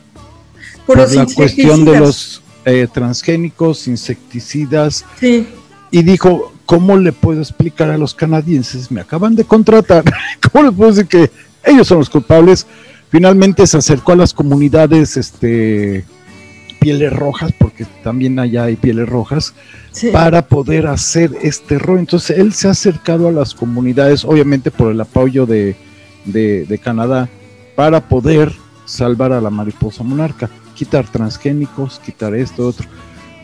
Por, 0.86 0.98
la 0.98 1.26
cuestión 1.26 1.84
de 1.86 2.00
los 2.00 2.42
eh, 2.66 2.88
transgénicos, 2.92 3.88
insecticidas. 3.88 5.06
Sí. 5.20 5.48
Y 5.92 6.04
dijo, 6.04 6.54
¿cómo 6.66 6.98
le 6.98 7.12
puedo 7.12 7.42
explicar 7.42 7.90
a 7.90 7.98
los 7.98 8.14
canadienses? 8.14 8.92
Me 8.92 9.02
acaban 9.02 9.36
de 9.36 9.44
contratar. 9.44 10.04
¿Cómo 10.52 10.66
les 10.66 10.74
puedo 10.74 10.92
decir 10.92 11.08
que 11.08 11.32
ellos 11.66 11.88
son 11.88 12.00
los 12.00 12.10
culpables? 12.10 12.68
Finalmente 13.10 13.66
se 13.68 13.78
acercó 13.78 14.14
a 14.14 14.18
las 14.18 14.34
comunidades 14.34 15.18
este, 15.18 16.06
pieles 16.80 17.14
rojas, 17.14 17.52
porque 17.58 17.86
también 18.04 18.40
allá 18.40 18.66
hay 18.66 18.76
pieles 18.76 19.08
rojas, 19.08 19.54
para 20.12 20.48
poder 20.48 20.88
hacer 20.88 21.32
este 21.42 21.80
rol. 21.80 22.00
Entonces 22.00 22.38
él 22.38 22.54
se 22.54 22.68
ha 22.68 22.72
acercado 22.72 23.28
a 23.28 23.32
las 23.32 23.54
comunidades, 23.54 24.24
obviamente 24.26 24.72
por 24.72 24.92
el 24.92 25.02
apoyo 25.02 25.46
de, 25.46 25.76
de, 26.26 26.80
Canadá, 26.84 27.30
para 27.76 28.02
poder 28.02 28.52
salvar 28.86 29.32
a 29.32 29.42
la 29.42 29.50
mariposa 29.50 30.04
monarca, 30.04 30.50
quitar 30.76 31.08
transgénicos, 31.08 32.00
quitar 32.06 32.36
esto, 32.36 32.68
otro. 32.68 32.88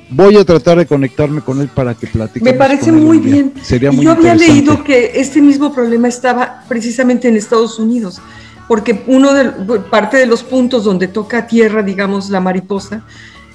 Voy 0.10 0.38
a 0.38 0.46
tratar 0.46 0.78
de 0.78 0.86
conectarme 0.86 1.42
con 1.42 1.60
él 1.60 1.70
para 1.70 1.96
que 1.96 2.06
platique. 2.06 2.44
Me 2.44 2.54
parece 2.54 2.92
muy 2.92 3.18
bien. 3.18 3.54
Sería 3.64 3.92
muy 3.92 4.06
Yo 4.06 4.12
había 4.12 4.36
leído 4.36 4.84
que 4.84 5.14
este 5.16 5.42
mismo 5.42 5.74
problema 5.74 6.08
estaba 6.08 6.64
precisamente 6.68 7.28
en 7.28 7.36
Estados 7.36 7.80
Unidos 7.80 8.22
porque 8.68 9.04
uno 9.08 9.34
de 9.34 9.80
parte 9.80 10.18
de 10.18 10.26
los 10.26 10.44
puntos 10.44 10.84
donde 10.84 11.08
toca 11.08 11.48
tierra, 11.48 11.84
digamos, 11.84 12.30
la 12.30 12.40
mariposa, 12.40 13.04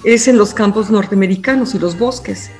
es 0.04 0.28
en 0.28 0.38
los 0.38 0.54
campos 0.54 0.90
norteamericanos 0.90 1.74
y 1.74 1.78
los 1.78 1.98
bosques. 1.98 2.50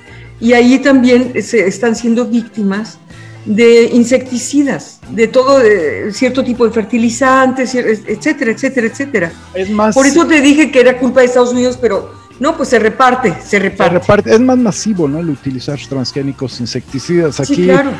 Y 0.40 0.52
ahí 0.52 0.78
también 0.78 1.42
se 1.42 1.66
están 1.66 1.96
siendo 1.96 2.24
víctimas 2.24 2.98
de 3.44 3.84
insecticidas, 3.92 5.00
de 5.10 5.26
todo 5.28 5.58
de 5.58 6.12
cierto 6.12 6.44
tipo 6.44 6.66
de 6.66 6.72
fertilizantes, 6.72 7.74
etcétera, 7.74 8.52
etcétera, 8.52 8.86
etcétera. 8.86 9.32
Es 9.54 9.70
más, 9.70 9.94
Por 9.94 10.06
eso 10.06 10.26
te 10.26 10.40
dije 10.40 10.70
que 10.70 10.80
era 10.80 10.98
culpa 10.98 11.20
de 11.20 11.26
Estados 11.26 11.52
Unidos, 11.52 11.78
pero 11.80 12.12
no, 12.40 12.56
pues 12.56 12.68
se 12.68 12.78
reparte, 12.78 13.34
se 13.44 13.58
reparte. 13.58 13.94
Se 13.94 14.00
reparte. 14.00 14.34
Es 14.34 14.40
más 14.40 14.58
masivo, 14.58 15.08
¿no? 15.08 15.20
El 15.20 15.30
utilizar 15.30 15.78
transgénicos, 15.88 16.60
insecticidas. 16.60 17.40
Aquí 17.40 17.64
claro 17.64 17.92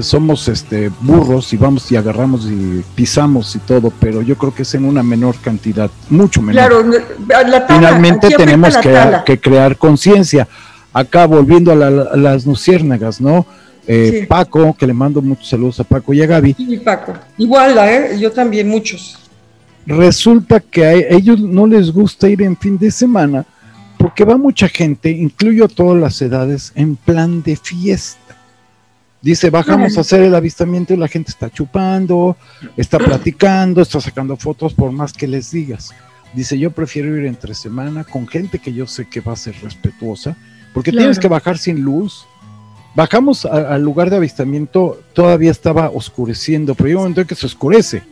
somos 0.00 0.48
este 0.48 0.90
burros 1.00 1.52
y 1.52 1.56
vamos 1.56 1.90
y 1.90 1.96
agarramos 1.96 2.46
y 2.46 2.84
pisamos 2.94 3.54
y 3.56 3.58
todo, 3.60 3.92
pero 4.00 4.22
yo 4.22 4.36
creo 4.36 4.54
que 4.54 4.62
es 4.62 4.74
en 4.74 4.84
una 4.84 5.02
menor 5.02 5.36
cantidad, 5.36 5.90
mucho 6.10 6.42
menor. 6.42 6.84
Claro, 7.26 7.66
finalmente 7.68 8.30
tenemos 8.30 8.76
que, 8.78 9.38
crear 9.40 9.76
conciencia. 9.76 10.48
Acá 10.92 11.26
volviendo 11.26 11.72
a, 11.72 11.74
las 11.74 12.46
luciérnagas, 12.46 13.20
¿no? 13.20 13.46
Eh, 13.86 14.26
Paco, 14.28 14.74
que 14.78 14.86
le 14.86 14.94
mando 14.94 15.20
muchos 15.20 15.48
saludos 15.48 15.80
a 15.80 15.84
Paco 15.84 16.14
y 16.14 16.22
a 16.22 16.26
Gaby. 16.26 16.54
Sí, 16.54 16.76
Paco. 16.78 17.12
Igual, 17.36 17.76
¿eh? 17.78 18.16
yo 18.18 18.32
también, 18.32 18.68
muchos. 18.68 19.18
Resulta 19.86 20.60
que 20.60 20.84
a 20.84 20.92
ellos 20.92 21.40
no 21.40 21.66
les 21.66 21.92
gusta 21.92 22.28
ir 22.28 22.42
en 22.42 22.56
fin 22.56 22.78
de 22.78 22.90
semana 22.90 23.44
porque 23.98 24.24
va 24.24 24.36
mucha 24.36 24.68
gente, 24.68 25.10
incluyo 25.10 25.66
a 25.66 25.68
todas 25.68 26.00
las 26.00 26.20
edades, 26.22 26.72
en 26.74 26.96
plan 26.96 27.42
de 27.42 27.56
fiesta 27.56 28.23
Dice, 29.24 29.48
bajamos 29.48 29.96
a 29.96 30.02
hacer 30.02 30.20
el 30.20 30.34
avistamiento 30.34 30.92
y 30.92 30.98
la 30.98 31.08
gente 31.08 31.30
está 31.30 31.48
chupando, 31.48 32.36
está 32.76 32.98
platicando, 32.98 33.80
está 33.80 33.98
sacando 33.98 34.36
fotos 34.36 34.74
por 34.74 34.92
más 34.92 35.14
que 35.14 35.26
les 35.26 35.50
digas. 35.50 35.94
Dice, 36.34 36.58
yo 36.58 36.72
prefiero 36.72 37.16
ir 37.16 37.24
entre 37.24 37.54
semana 37.54 38.04
con 38.04 38.28
gente 38.28 38.58
que 38.58 38.74
yo 38.74 38.86
sé 38.86 39.08
que 39.08 39.22
va 39.22 39.32
a 39.32 39.36
ser 39.36 39.54
respetuosa, 39.62 40.36
porque 40.74 40.92
tienes 40.92 41.18
que 41.18 41.28
bajar 41.28 41.56
sin 41.56 41.80
luz. 41.80 42.26
Bajamos 42.94 43.46
al 43.46 43.80
lugar 43.80 44.10
de 44.10 44.16
avistamiento, 44.16 45.00
todavía 45.14 45.50
estaba 45.50 45.88
oscureciendo, 45.88 46.74
pero 46.74 46.88
hay 46.88 46.94
un 46.94 47.00
momento 47.00 47.22
en 47.22 47.26
que 47.26 47.34
se 47.34 47.46
oscurece 47.46 48.02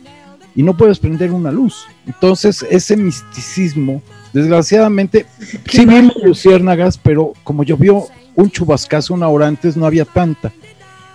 y 0.55 0.63
no 0.63 0.75
puedes 0.75 0.97
prender 0.97 1.31
una 1.31 1.51
luz. 1.51 1.85
Entonces, 2.07 2.65
ese 2.71 2.97
misticismo, 2.97 4.01
desgraciadamente, 4.33 5.27
sí 5.69 5.85
vimos 5.85 6.15
luciérnagas, 6.23 6.97
pero 6.97 7.33
como 7.43 7.63
llovió 7.63 8.07
un 8.33 8.49
chubascazo 8.49 9.13
una 9.13 9.27
hora 9.27 9.45
antes, 9.45 9.77
no 9.77 9.85
había 9.85 10.05
tanta. 10.05 10.51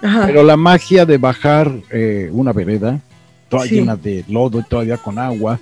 Pero 0.00 0.42
la 0.42 0.56
magia 0.56 1.04
de 1.04 1.18
bajar 1.18 1.72
eh, 1.90 2.30
una 2.32 2.52
vereda, 2.52 3.00
toda 3.48 3.66
llena 3.66 3.96
de 3.96 4.24
lodo 4.28 4.60
y 4.60 4.62
todavía 4.64 4.96
con 4.96 5.18
agua, 5.18 5.58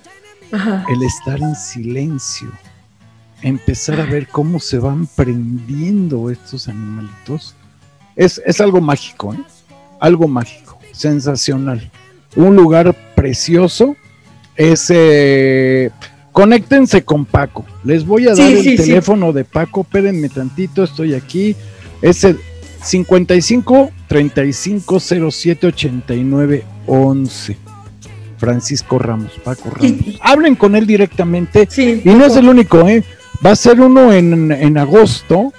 el 0.52 1.02
estar 1.02 1.40
en 1.40 1.54
silencio, 1.54 2.50
empezar 3.42 4.00
a 4.00 4.06
ver 4.06 4.28
cómo 4.28 4.60
se 4.60 4.78
van 4.78 5.06
prendiendo 5.06 6.30
estos 6.30 6.68
animalitos, 6.68 7.54
es, 8.14 8.40
es 8.44 8.60
algo 8.60 8.80
mágico, 8.80 9.34
¿eh? 9.34 9.42
algo 10.00 10.28
mágico, 10.28 10.78
sensacional. 10.92 11.90
Un 12.34 12.54
lugar 12.56 12.94
precioso, 13.14 13.96
es 14.56 14.90
conéctense 16.36 17.02
con 17.02 17.24
Paco. 17.24 17.64
Les 17.82 18.04
voy 18.04 18.28
a 18.28 18.34
dar 18.34 18.50
el 18.50 18.62
sí. 18.62 18.76
teléfono 18.76 19.32
de 19.32 19.44
Paco. 19.44 19.80
Espérenme 19.80 20.28
tantito, 20.28 20.84
estoy 20.84 21.14
aquí. 21.14 21.56
Es 22.02 22.24
el 22.24 22.38
55 22.82 23.90
35 24.08 25.00
07 25.30 25.66
89 25.66 26.64
11. 26.86 27.56
Francisco 28.38 28.98
Ramos, 28.98 29.32
Paco 29.42 29.70
Ramos. 29.70 29.82
Y- 29.90 30.18
Hablen 30.22 30.54
con 30.56 30.76
él 30.76 30.86
directamente. 30.86 31.66
Sí. 31.70 32.02
Y 32.04 32.10
no 32.10 32.26
es 32.26 32.36
el 32.36 32.48
único, 32.48 32.86
¿eh? 32.88 33.02
Va 33.44 33.50
a 33.52 33.56
ser 33.56 33.80
uno 33.80 34.12
en, 34.12 34.52
en 34.52 34.78
agosto, 34.78 35.52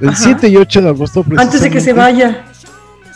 el 0.00 0.10
Ajá. 0.10 0.18
7 0.24 0.48
y 0.48 0.56
8 0.56 0.82
de 0.82 0.88
agosto. 0.88 1.24
Antes 1.36 1.60
de 1.62 1.70
que 1.70 1.80
se 1.80 1.92
vaya. 1.92 2.44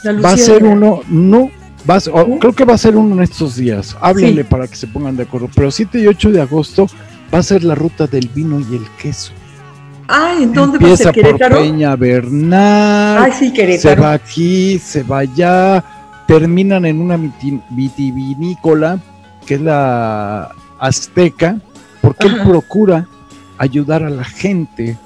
La 0.02 0.12
Va 0.20 0.30
a 0.32 0.36
ser 0.36 0.64
uno, 0.64 1.00
no, 1.08 1.50
va 1.88 1.94
a 1.96 2.00
¿No? 2.26 2.38
creo 2.38 2.52
que 2.52 2.64
va 2.64 2.74
a 2.74 2.78
ser 2.78 2.94
uno 2.96 3.14
en 3.14 3.22
estos 3.22 3.56
días. 3.56 3.96
Háblenle 4.00 4.42
Sí. 4.42 4.48
para 4.50 4.66
que 4.68 4.76
se 4.76 4.86
pongan 4.86 5.16
de 5.16 5.22
acuerdo. 5.22 5.48
Pero 5.54 5.70
7 5.70 5.98
y 6.00 6.06
8 6.06 6.30
de 6.30 6.42
agosto 6.42 6.86
va 7.32 7.38
a 7.38 7.42
ser 7.42 7.64
la 7.64 7.74
ruta 7.74 8.06
del 8.06 8.28
vino 8.28 8.60
y 8.60 8.74
el 8.76 8.84
queso. 9.00 9.32
Ah, 10.08 10.34
¿en 10.38 10.52
dónde 10.52 10.78
va 10.78 10.84
a 10.86 10.90
Empieza 10.90 11.04
ser? 11.04 11.14
por 11.14 11.22
¿Querétaro? 11.22 11.56
Peña 11.56 11.96
Bernal, 11.96 13.22
Ay, 13.24 13.32
sí, 13.32 13.48
se 13.48 13.52
Querétaro. 13.54 14.02
va 14.02 14.12
aquí, 14.12 14.78
se 14.78 15.02
va 15.02 15.18
allá, 15.18 15.82
terminan 16.26 16.84
en 16.84 17.00
una 17.00 17.18
vitivinícola 17.70 18.98
que 19.46 19.54
es 19.54 19.60
la 19.60 20.50
Azteca, 20.78 21.58
porque 22.00 22.26
él 22.26 22.40
procura 22.44 23.06
ayudar 23.58 24.02
a 24.02 24.10
la 24.10 24.24
gente 24.24 24.96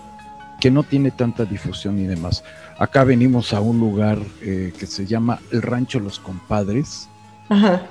que 0.61 0.71
no 0.71 0.83
tiene 0.83 1.11
tanta 1.11 1.45
difusión 1.45 1.99
y 1.99 2.07
demás. 2.07 2.43
Acá 2.79 3.05
venimos 3.05 3.53
a 3.53 3.61
un 3.61 3.79
lugar 3.81 4.19
eh, 4.43 4.73
que 4.79 4.87
se 4.87 5.07
llama 5.07 5.41
el 5.53 5.63
Rancho 5.63 5.99
Los 6.01 6.19
Compadres, 6.21 7.09
Ajá. 7.49 7.83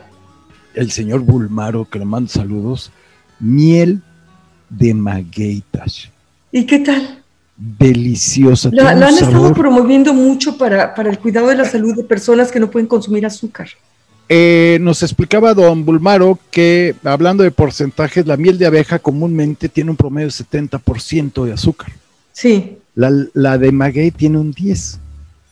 el 0.74 0.92
señor 0.92 1.22
Bulmaro, 1.22 1.86
que 1.86 2.00
le 2.00 2.06
mando 2.06 2.30
saludos, 2.30 2.92
miel 3.40 4.02
de 4.70 4.94
magueytas, 4.94 6.10
¿Y 6.52 6.66
qué 6.66 6.80
tal? 6.80 7.24
deliciosa. 7.58 8.70
La, 8.72 8.92
han 8.92 9.04
estado 9.04 9.54
promoviendo 9.54 10.14
mucho 10.14 10.58
para, 10.58 10.94
para 10.94 11.10
el 11.10 11.18
cuidado 11.18 11.48
de 11.48 11.56
la 11.56 11.66
salud 11.66 11.96
de 11.96 12.04
personas 12.04 12.52
que 12.52 12.60
no 12.60 12.70
pueden 12.70 12.88
consumir 12.88 13.26
azúcar. 13.26 13.68
Eh, 14.30 14.78
nos 14.82 15.02
explicaba 15.04 15.54
don 15.54 15.84
Bulmaro 15.86 16.38
que, 16.52 16.94
hablando 17.04 17.44
de 17.44 17.52
porcentajes, 17.52 18.28
la 18.28 18.38
miel 18.38 18.58
de 18.58 18.68
abeja 18.68 19.00
comúnmente 19.00 19.70
tiene 19.70 19.90
un 19.90 19.98
promedio 19.98 20.28
de 20.28 20.34
70% 20.34 21.46
de 21.46 21.54
azúcar. 21.54 21.92
Sí. 22.32 22.78
La, 22.94 23.12
la 23.34 23.58
de 23.58 23.72
maguey 23.72 24.12
tiene 24.12 24.38
un 24.38 24.54
10%. 24.54 24.98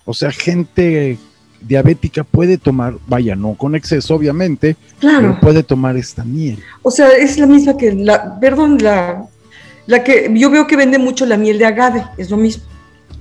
O 0.07 0.13
sea, 0.13 0.29
gente 0.31 1.17
diabética 1.61 2.23
puede 2.23 2.59
tomar, 2.59 2.93
vaya, 3.07 3.35
no 3.35 3.55
con 3.55 3.73
exceso, 3.75 4.13
obviamente, 4.13 4.75
Claro. 4.99 5.19
pero 5.19 5.39
puede 5.39 5.63
tomar 5.63 5.97
esta 5.97 6.23
miel. 6.23 6.59
O 6.83 6.91
sea, 6.91 7.09
es 7.09 7.39
la 7.39 7.47
misma 7.47 7.75
que 7.75 7.91
la, 7.93 8.39
perdón, 8.39 8.77
la, 8.79 9.25
la 9.87 10.03
que 10.03 10.31
yo 10.33 10.49
veo 10.49 10.67
que 10.67 10.75
vende 10.75 10.97
mucho 10.99 11.25
la 11.25 11.37
miel 11.37 11.57
de 11.57 11.65
agave, 11.65 12.03
es 12.17 12.29
lo 12.29 12.37
mismo. 12.37 12.63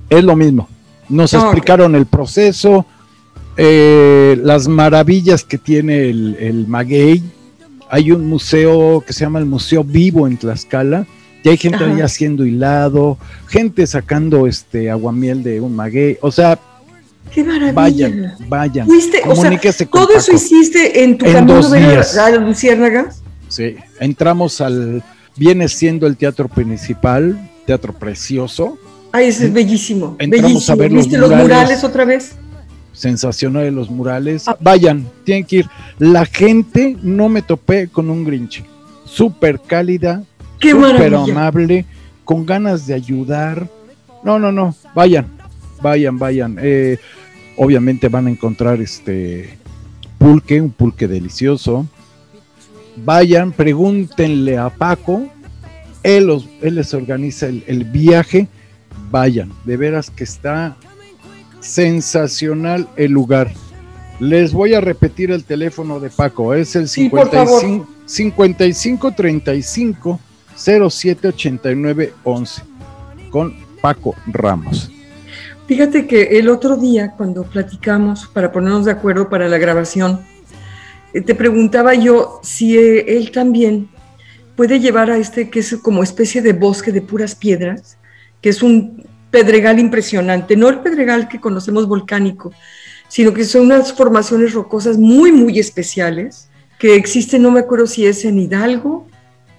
Es 0.09 0.23
lo 0.23 0.35
mismo. 0.35 0.67
Nos 1.09 1.33
Ah, 1.33 1.37
explicaron 1.39 1.95
el 1.95 2.05
proceso, 2.05 2.85
eh, 3.57 4.39
las 4.43 4.67
maravillas 4.67 5.43
que 5.43 5.57
tiene 5.57 6.09
el, 6.09 6.35
el 6.39 6.67
maguey. 6.67 7.23
Hay 7.89 8.11
un 8.11 8.25
museo 8.27 9.03
que 9.05 9.13
se 9.13 9.21
llama 9.21 9.39
el 9.39 9.45
Museo 9.45 9.83
Vivo 9.83 10.27
en 10.27 10.37
Tlaxcala. 10.37 11.05
Y 11.43 11.49
hay 11.49 11.57
gente 11.57 11.83
Ajá. 11.83 11.93
ahí 11.93 12.01
haciendo 12.01 12.43
hilado, 12.43 13.19
gente 13.47 13.85
sacando 13.85 14.47
este 14.47 14.89
aguamiel 14.89 15.43
de 15.43 15.61
un 15.61 15.75
maguey. 15.75 16.17
O 16.21 16.31
sea, 16.31 16.57
¡Qué 17.31 17.43
maravilla! 17.43 17.73
vayan, 17.73 18.33
vayan. 18.49 18.87
Fuiste, 18.87 19.19
o 19.19 19.25
sea, 19.25 19.35
Comuníquese 19.35 19.85
con 19.87 20.01
todo 20.07 20.17
eso 20.17 20.31
hiciste 20.33 21.03
en 21.03 21.17
tu 21.19 21.25
En 21.25 21.33
camino 21.33 21.55
dos 21.55 21.67
a 21.67 21.69
ver 21.75 21.89
días. 21.91 22.17
a, 22.17 22.25
a 22.25 22.31
las 22.31 22.41
luciérnagas. 22.41 23.21
Sí, 23.47 23.75
entramos 23.99 24.59
al. 24.59 25.03
Viene 25.37 25.67
siendo 25.67 26.07
el 26.07 26.17
teatro 26.17 26.47
principal, 26.47 27.49
teatro 27.65 27.93
precioso, 27.93 28.77
Ay, 29.11 29.27
ese 29.27 29.45
es 29.45 29.53
bellísimo. 29.53 30.17
Entramos 30.19 30.51
bellísimo. 30.51 30.73
a 30.73 30.77
ver 30.77 30.91
los 30.91 31.05
¿Viste 31.05 31.17
los 31.17 31.29
murales. 31.29 31.47
murales 31.47 31.83
otra 31.85 32.03
vez? 32.03 32.35
sensacional 32.91 33.63
de 33.63 33.71
los 33.71 33.89
murales. 33.89 34.47
Ah. 34.47 34.57
Vayan, 34.59 35.07
tienen 35.23 35.45
que 35.45 35.57
ir. 35.57 35.69
La 35.99 36.25
gente, 36.25 36.97
no 37.01 37.29
me 37.29 37.41
topé 37.41 37.87
con 37.87 38.09
un 38.09 38.23
Grinch. 38.25 38.63
Súper 39.05 39.61
cálida, 39.61 40.23
¡Qué 40.59 40.71
súper 40.71 41.13
amable, 41.15 41.85
con 42.23 42.45
ganas 42.45 42.87
de 42.87 42.93
ayudar. 42.93 43.69
No, 44.23 44.39
no, 44.39 44.51
no, 44.51 44.75
vayan, 44.93 45.27
vayan, 45.81 46.17
vayan. 46.17 46.57
Eh, 46.61 46.97
obviamente 47.57 48.09
van 48.09 48.27
a 48.27 48.31
encontrar 48.31 48.81
este 48.81 49.57
pulque, 50.17 50.59
un 50.59 50.71
pulque 50.71 51.07
delicioso. 51.07 51.85
Vayan, 52.97 53.51
pregúntenle 53.51 54.57
a 54.57 54.69
Paco. 54.69 55.27
Él, 56.03 56.27
los- 56.27 56.47
él 56.61 56.75
les 56.75 56.93
organiza 56.93 57.47
el, 57.47 57.63
el 57.67 57.83
viaje. 57.85 58.47
Vayan, 59.11 59.51
de 59.65 59.77
veras 59.77 60.09
que 60.09 60.23
está 60.23 60.75
sensacional 61.59 62.87
el 62.95 63.11
lugar. 63.11 63.51
Les 64.19 64.53
voy 64.53 64.73
a 64.73 64.81
repetir 64.81 65.31
el 65.31 65.43
teléfono 65.43 65.99
de 65.99 66.09
Paco, 66.09 66.53
es 66.53 66.75
el 66.75 66.87
Sí, 66.87 67.09
por 67.09 67.29
favor. 67.29 67.59
55, 67.61 67.87
55 68.05 69.11
35 69.11 70.19
07 70.55 71.27
89 71.27 72.13
11 72.23 72.61
con 73.29 73.55
Paco 73.81 74.15
Ramos. 74.27 74.89
Fíjate 75.67 76.07
que 76.07 76.37
el 76.39 76.47
otro 76.49 76.77
día, 76.77 77.11
cuando 77.17 77.43
platicamos 77.43 78.27
para 78.27 78.51
ponernos 78.51 78.85
de 78.85 78.91
acuerdo 78.91 79.27
para 79.29 79.49
la 79.49 79.57
grabación, 79.57 80.21
te 81.21 81.35
preguntaba 81.35 81.93
yo 81.93 82.39
si 82.43 82.77
eh, 82.77 83.17
él 83.17 83.31
también 83.31 83.89
puede 84.55 84.79
llevar 84.79 85.11
a 85.11 85.17
este, 85.17 85.49
que 85.49 85.59
es 85.59 85.75
como 85.77 86.03
especie 86.03 86.41
de 86.41 86.53
bosque 86.53 86.91
de 86.91 87.01
puras 87.01 87.35
piedras, 87.35 87.97
que 88.41 88.49
es 88.49 88.61
un 88.63 89.05
pedregal 89.31 89.79
impresionante, 89.79 90.55
no 90.55 90.69
el 90.69 90.79
pedregal 90.79 91.27
que 91.27 91.41
conocemos 91.41 91.87
volcánico, 91.87 92.53
sino 93.07 93.33
que 93.33 93.43
son 93.43 93.63
unas 93.63 93.93
formaciones 93.93 94.53
rocosas 94.53 94.97
muy, 94.97 95.31
muy 95.31 95.59
especiales, 95.59 96.49
que 96.79 96.95
existen, 96.95 97.41
no 97.41 97.51
me 97.51 97.61
acuerdo 97.61 97.87
si 97.87 98.05
es 98.05 98.25
en 98.25 98.39
Hidalgo, 98.39 99.07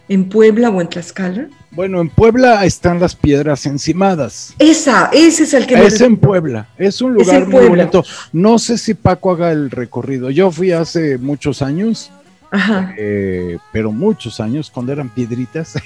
en 0.09 0.29
Puebla 0.29 0.71
o 0.71 0.81
en 0.81 0.89
Tlaxcala. 0.89 1.49
Bueno, 1.71 2.01
en 2.01 2.09
Puebla 2.09 2.65
están 2.65 3.01
las 3.01 3.15
piedras 3.15 3.67
encimadas. 3.67 4.55
Esa, 4.59 5.11
ese 5.13 5.45
es 5.45 5.55
el 5.55 5.67
que 5.67 5.77
me 5.77 5.87
Es 5.87 6.01
en. 6.01 6.17
Puebla, 6.17 6.69
es 6.79 7.01
un 7.01 7.15
lugar 7.15 7.47
muy 7.47 7.67
bonito. 7.67 8.05
No 8.33 8.59
sé 8.59 8.79
si 8.79 8.95
Paco 8.95 9.33
haga 9.33 9.53
el 9.53 9.71
recorrido. 9.71 10.31
Yo 10.31 10.51
fui 10.51 10.73
hace 10.73 11.19
muchos 11.19 11.61
años, 11.63 12.11
Ajá. 12.51 12.95
eh, 12.97 13.59
pero 13.73 13.93
muchos 13.93 14.41
años, 14.41 14.71
cuando 14.71 14.93
eran 14.93 15.11
piedritas. 15.11 15.75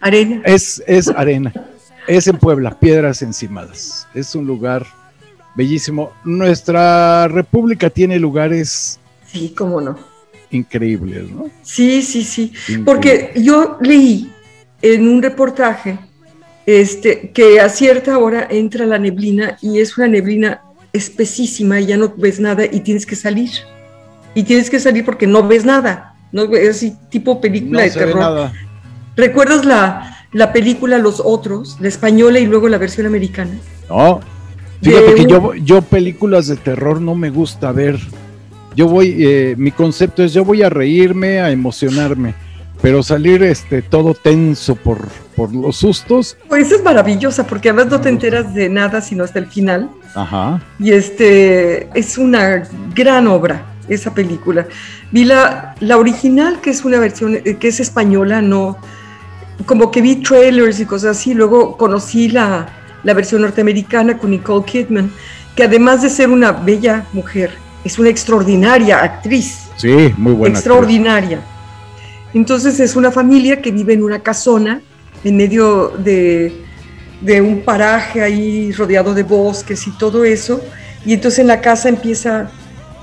Arena. 0.00 0.42
Es, 0.44 0.82
es 0.86 1.08
arena. 1.08 1.52
Es 2.08 2.26
en 2.26 2.38
Puebla, 2.38 2.78
Piedras 2.78 3.22
Encimadas. 3.22 4.06
Es 4.14 4.34
un 4.34 4.46
lugar 4.46 4.86
bellísimo. 5.54 6.12
Nuestra 6.24 7.28
república 7.28 7.90
tiene 7.90 8.18
lugares 8.18 8.98
Sí, 9.26 9.54
cómo 9.56 9.80
no. 9.80 9.96
Increíbles, 10.50 11.30
¿no? 11.30 11.48
Sí, 11.62 12.02
sí, 12.02 12.24
sí. 12.24 12.52
Porque 12.84 13.32
yo 13.36 13.78
leí 13.80 14.30
en 14.82 15.08
un 15.08 15.22
reportaje 15.22 15.98
este, 16.66 17.30
que 17.30 17.60
a 17.60 17.68
cierta 17.68 18.18
hora 18.18 18.46
entra 18.50 18.86
la 18.86 18.98
neblina 18.98 19.56
y 19.60 19.80
es 19.80 19.96
una 19.96 20.08
neblina 20.08 20.62
espesísima 20.92 21.80
y 21.80 21.86
ya 21.86 21.96
no 21.96 22.12
ves 22.16 22.40
nada 22.40 22.64
y 22.64 22.80
tienes 22.80 23.06
que 23.06 23.16
salir. 23.16 23.50
Y 24.34 24.44
tienes 24.44 24.70
que 24.70 24.78
salir 24.78 25.04
porque 25.04 25.26
no 25.26 25.46
ves 25.46 25.64
nada. 25.64 26.14
No 26.32 26.44
es 26.54 26.76
así, 26.76 26.96
tipo 27.10 27.40
película 27.40 27.80
no 27.80 27.84
de 27.84 27.90
terror. 27.90 28.20
nada. 28.20 28.52
¿Recuerdas 29.16 29.64
la, 29.64 30.26
la 30.32 30.52
película 30.52 30.98
Los 30.98 31.20
Otros, 31.24 31.76
la 31.80 31.88
española 31.88 32.38
y 32.38 32.46
luego 32.46 32.68
la 32.68 32.78
versión 32.78 33.06
americana? 33.06 33.58
No. 33.88 34.20
Fíjate 34.82 35.06
De 35.06 35.14
que 35.14 35.26
yo, 35.26 35.54
yo 35.54 35.82
películas 35.82 36.46
de 36.46 36.56
terror 36.56 37.00
no 37.00 37.14
me 37.14 37.30
gusta 37.30 37.72
ver. 37.72 37.98
Yo 38.80 38.88
voy, 38.88 39.14
eh, 39.18 39.54
mi 39.58 39.72
concepto 39.72 40.24
es 40.24 40.32
yo 40.32 40.42
voy 40.42 40.62
a 40.62 40.70
reírme, 40.70 41.38
a 41.38 41.50
emocionarme, 41.50 42.34
pero 42.80 43.02
salir 43.02 43.42
este 43.42 43.82
todo 43.82 44.14
tenso 44.14 44.74
por, 44.74 45.06
por 45.36 45.54
los 45.54 45.76
sustos, 45.76 46.38
Pues 46.48 46.72
es 46.72 46.82
maravillosa 46.82 47.46
porque 47.46 47.68
además 47.68 47.88
no 47.88 48.00
te 48.00 48.08
enteras 48.08 48.54
de 48.54 48.70
nada 48.70 49.02
sino 49.02 49.22
hasta 49.22 49.38
el 49.38 49.48
final. 49.48 49.90
ajá. 50.14 50.62
Y 50.78 50.92
este 50.92 51.90
es 51.92 52.16
una 52.16 52.62
gran 52.94 53.26
obra, 53.26 53.66
esa 53.86 54.14
película. 54.14 54.66
Vi 55.12 55.26
la, 55.26 55.74
la 55.80 55.98
original, 55.98 56.62
que 56.62 56.70
es 56.70 56.82
una 56.82 56.98
versión 56.98 57.34
eh, 57.34 57.58
que 57.60 57.68
es 57.68 57.80
española, 57.80 58.40
no. 58.40 58.78
Como 59.66 59.90
que 59.90 60.00
vi 60.00 60.16
trailers 60.22 60.80
y 60.80 60.86
cosas 60.86 61.18
así. 61.18 61.34
Luego 61.34 61.76
conocí 61.76 62.30
la, 62.30 62.66
la 63.04 63.12
versión 63.12 63.42
norteamericana 63.42 64.16
con 64.16 64.30
Nicole 64.30 64.64
Kidman, 64.64 65.10
que 65.54 65.64
además 65.64 66.00
de 66.00 66.08
ser 66.08 66.30
una 66.30 66.52
bella 66.52 67.04
mujer, 67.12 67.50
es 67.84 67.98
una 67.98 68.10
extraordinaria 68.10 69.02
actriz. 69.02 69.68
Sí, 69.76 70.12
muy 70.16 70.32
buena. 70.32 70.54
extraordinaria. 70.54 71.40
Entonces 72.34 72.78
es 72.80 72.96
una 72.96 73.10
familia 73.10 73.60
que 73.60 73.70
vive 73.70 73.94
en 73.94 74.02
una 74.02 74.20
casona 74.20 74.82
en 75.24 75.36
medio 75.36 75.88
de, 75.88 76.52
de 77.20 77.40
un 77.40 77.62
paraje 77.62 78.22
ahí 78.22 78.72
rodeado 78.72 79.14
de 79.14 79.22
bosques 79.22 79.86
y 79.86 79.90
todo 79.92 80.24
eso. 80.24 80.60
Y 81.04 81.14
entonces 81.14 81.40
en 81.40 81.46
la 81.46 81.60
casa 81.60 81.88
empieza, 81.88 82.50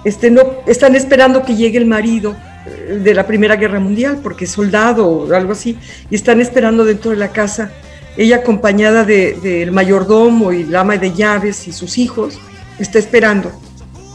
este, 0.05 0.29
no, 0.31 0.41
están 0.67 0.95
esperando 0.95 1.43
que 1.43 1.55
llegue 1.55 1.77
el 1.77 1.85
marido 1.87 2.35
eh, 2.65 2.99
de 3.03 3.13
la 3.13 3.25
Primera 3.25 3.55
Guerra 3.55 3.79
Mundial, 3.79 4.19
porque 4.21 4.45
es 4.45 4.51
soldado 4.51 5.07
o 5.07 5.33
algo 5.33 5.51
así, 5.51 5.77
y 6.09 6.15
están 6.15 6.39
esperando 6.39 6.85
dentro 6.85 7.11
de 7.11 7.17
la 7.17 7.29
casa, 7.29 7.71
ella 8.15 8.37
acompañada 8.37 9.03
del 9.03 9.71
mayordomo 9.71 10.51
y 10.51 10.63
la 10.63 10.81
ama 10.81 10.97
de 10.97 11.13
llaves 11.13 11.67
y 11.67 11.71
sus 11.71 11.97
hijos, 11.97 12.39
está 12.79 12.97
esperando 12.97 13.51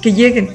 que 0.02 0.12
lleguen. 0.12 0.50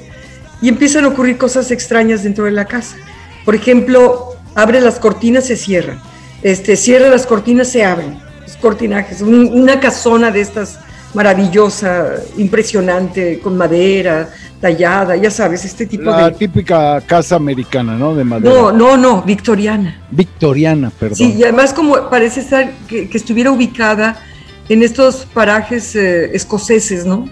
Y 0.60 0.68
empiezan 0.68 1.04
a 1.04 1.08
ocurrir 1.08 1.38
cosas 1.38 1.70
extrañas 1.70 2.22
dentro 2.22 2.44
de 2.44 2.52
la 2.52 2.66
casa. 2.66 2.96
Por 3.44 3.54
ejemplo, 3.54 4.34
abre 4.54 4.80
las 4.80 4.98
cortinas, 4.98 5.46
se 5.46 5.56
cierran. 5.56 6.00
Este, 6.42 6.76
cierra 6.76 7.08
las 7.08 7.26
cortinas, 7.26 7.68
se 7.68 7.84
abren. 7.84 8.18
Los 8.42 8.56
cortinajes, 8.56 9.22
una 9.22 9.80
casona 9.80 10.30
de 10.30 10.40
estas 10.40 10.78
maravillosa, 11.14 12.16
impresionante, 12.36 13.40
con 13.40 13.56
madera, 13.56 14.28
tallada, 14.60 15.16
ya 15.16 15.30
sabes, 15.30 15.64
este 15.64 15.86
tipo 15.86 16.12
de... 16.12 16.22
La 16.22 16.32
típica 16.32 17.00
casa 17.00 17.36
americana, 17.36 17.96
¿no? 17.96 18.14
De 18.14 18.24
madera. 18.24 18.54
No, 18.54 18.72
no, 18.72 18.96
no, 18.96 19.22
victoriana. 19.22 20.00
Victoriana, 20.10 20.90
perdón. 20.90 21.16
Sí, 21.16 21.34
y 21.38 21.42
además 21.42 21.72
como 21.72 22.10
parece 22.10 22.40
estar, 22.40 22.70
que, 22.88 23.08
estuviera 23.12 23.50
ubicada 23.50 24.20
en 24.68 24.82
estos 24.82 25.26
parajes 25.32 25.96
eh, 25.96 26.30
escoceses, 26.34 27.06
¿no? 27.06 27.28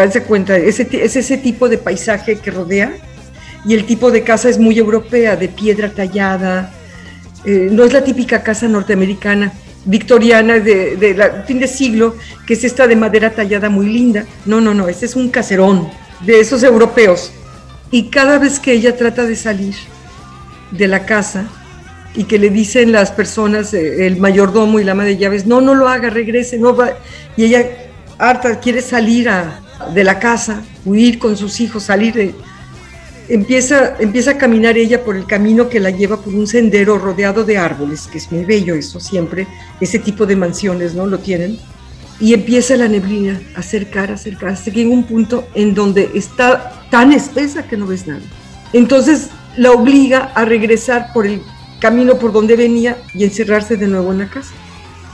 Hazte 0.00 0.22
cuenta, 0.22 0.56
ese, 0.56 0.88
es 0.92 1.16
ese 1.16 1.36
tipo 1.38 1.68
de 1.68 1.78
paisaje 1.78 2.36
que 2.36 2.50
rodea 2.50 2.92
y 3.64 3.74
el 3.74 3.84
tipo 3.84 4.10
de 4.10 4.22
casa 4.22 4.48
es 4.48 4.58
muy 4.58 4.78
europea, 4.78 5.36
de 5.36 5.48
piedra 5.48 5.90
tallada, 5.90 6.72
eh, 7.44 7.68
no 7.70 7.84
es 7.84 7.92
la 7.92 8.04
típica 8.04 8.42
casa 8.42 8.68
norteamericana 8.68 9.52
victoriana 9.84 10.60
de, 10.60 11.44
fin 11.46 11.58
de 11.58 11.66
siglo, 11.66 12.16
que 12.46 12.54
es 12.54 12.64
esta 12.64 12.86
de 12.86 12.96
madera 12.96 13.30
tallada 13.30 13.68
muy 13.68 13.86
linda. 13.86 14.24
No, 14.46 14.60
no, 14.60 14.74
no, 14.74 14.88
este 14.88 15.06
es 15.06 15.16
un 15.16 15.28
caserón 15.30 15.88
de 16.20 16.40
esos 16.40 16.62
europeos. 16.62 17.32
Y 17.90 18.08
cada 18.08 18.38
vez 18.38 18.60
que 18.60 18.72
ella 18.72 18.96
trata 18.96 19.24
de 19.24 19.36
salir 19.36 19.74
de 20.70 20.88
la 20.88 21.04
casa 21.04 21.44
y 22.14 22.24
que 22.24 22.38
le 22.38 22.50
dicen 22.50 22.92
las 22.92 23.10
personas, 23.10 23.74
eh, 23.74 24.06
el 24.06 24.18
mayordomo 24.18 24.78
y 24.78 24.84
la 24.84 24.92
ama 24.92 25.04
de 25.04 25.16
llaves, 25.16 25.46
no, 25.46 25.60
no 25.60 25.74
lo 25.74 25.88
haga, 25.88 26.10
regrese, 26.10 26.58
no 26.58 26.76
va. 26.76 26.92
Y 27.36 27.44
ella, 27.44 27.66
harta, 28.18 28.60
quiere 28.60 28.82
salir 28.82 29.28
de 29.90 30.04
la 30.04 30.18
casa, 30.18 30.62
huir 30.84 31.18
con 31.18 31.36
sus 31.36 31.60
hijos, 31.60 31.84
salir 31.84 32.14
de, 32.14 32.34
empieza, 33.28 33.96
empieza 33.98 34.32
a 34.32 34.38
caminar 34.38 34.76
ella 34.76 35.02
por 35.04 35.16
el 35.16 35.26
camino 35.26 35.68
que 35.68 35.80
la 35.80 35.90
lleva 35.90 36.20
por 36.20 36.34
un 36.34 36.46
sendero 36.46 36.98
rodeado 36.98 37.44
de 37.44 37.58
árboles, 37.58 38.06
que 38.06 38.18
es 38.18 38.30
muy 38.30 38.44
bello 38.44 38.74
eso 38.74 39.00
siempre, 39.00 39.46
ese 39.80 39.98
tipo 39.98 40.26
de 40.26 40.36
mansiones, 40.36 40.94
¿no? 40.94 41.06
Lo 41.06 41.18
tienen. 41.18 41.58
Y 42.20 42.34
empieza 42.34 42.76
la 42.76 42.88
neblina 42.88 43.40
a 43.56 43.60
acercar, 43.60 44.12
acercar, 44.12 44.50
hasta 44.50 44.70
que 44.70 44.82
llega 44.82 44.94
un 44.94 45.04
punto 45.04 45.48
en 45.54 45.74
donde 45.74 46.10
está 46.14 46.84
tan 46.90 47.12
espesa 47.12 47.66
que 47.66 47.76
no 47.76 47.86
ves 47.86 48.06
nada. 48.06 48.22
Entonces 48.72 49.28
la 49.56 49.72
obliga 49.72 50.30
a 50.34 50.44
regresar 50.44 51.12
por 51.12 51.26
el 51.26 51.42
camino 51.80 52.18
por 52.18 52.32
donde 52.32 52.54
venía 52.54 52.98
y 53.12 53.24
encerrarse 53.24 53.76
de 53.76 53.88
nuevo 53.88 54.12
en 54.12 54.20
la 54.20 54.28
casa. 54.28 54.52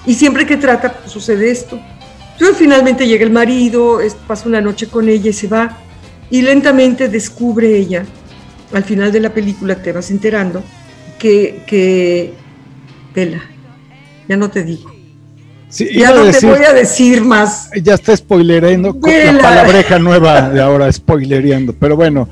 Y 0.06 0.14
siempre 0.14 0.46
que 0.46 0.56
trata, 0.56 0.92
pues, 0.92 1.12
sucede 1.12 1.50
esto. 1.50 1.80
Entonces 2.38 2.56
finalmente 2.56 3.08
llega 3.08 3.24
el 3.24 3.32
marido, 3.32 3.98
pasa 4.28 4.48
una 4.48 4.60
noche 4.60 4.86
con 4.86 5.08
ella 5.08 5.30
y 5.30 5.32
se 5.32 5.48
va 5.48 5.76
y 6.30 6.42
lentamente 6.42 7.08
descubre 7.08 7.76
ella, 7.76 8.04
al 8.72 8.84
final 8.84 9.10
de 9.10 9.18
la 9.18 9.34
película 9.34 9.82
te 9.82 9.92
vas 9.92 10.10
enterando, 10.12 10.62
que, 11.18 11.64
que 11.66 12.34
Vela, 13.12 13.42
ya 14.28 14.36
no 14.36 14.50
te 14.50 14.62
digo. 14.62 14.92
ya 15.70 16.12
no 16.12 16.30
te 16.30 16.46
voy 16.46 16.64
a 16.64 16.72
decir 16.72 17.22
más. 17.22 17.70
Ya 17.82 17.94
está 17.94 18.16
spoilerando 18.16 18.96
la 19.02 19.42
palabreja 19.42 19.98
nueva 19.98 20.50
de 20.50 20.60
ahora, 20.60 20.92
spoilereando. 20.92 21.72
Pero 21.72 21.96
bueno, 21.96 22.28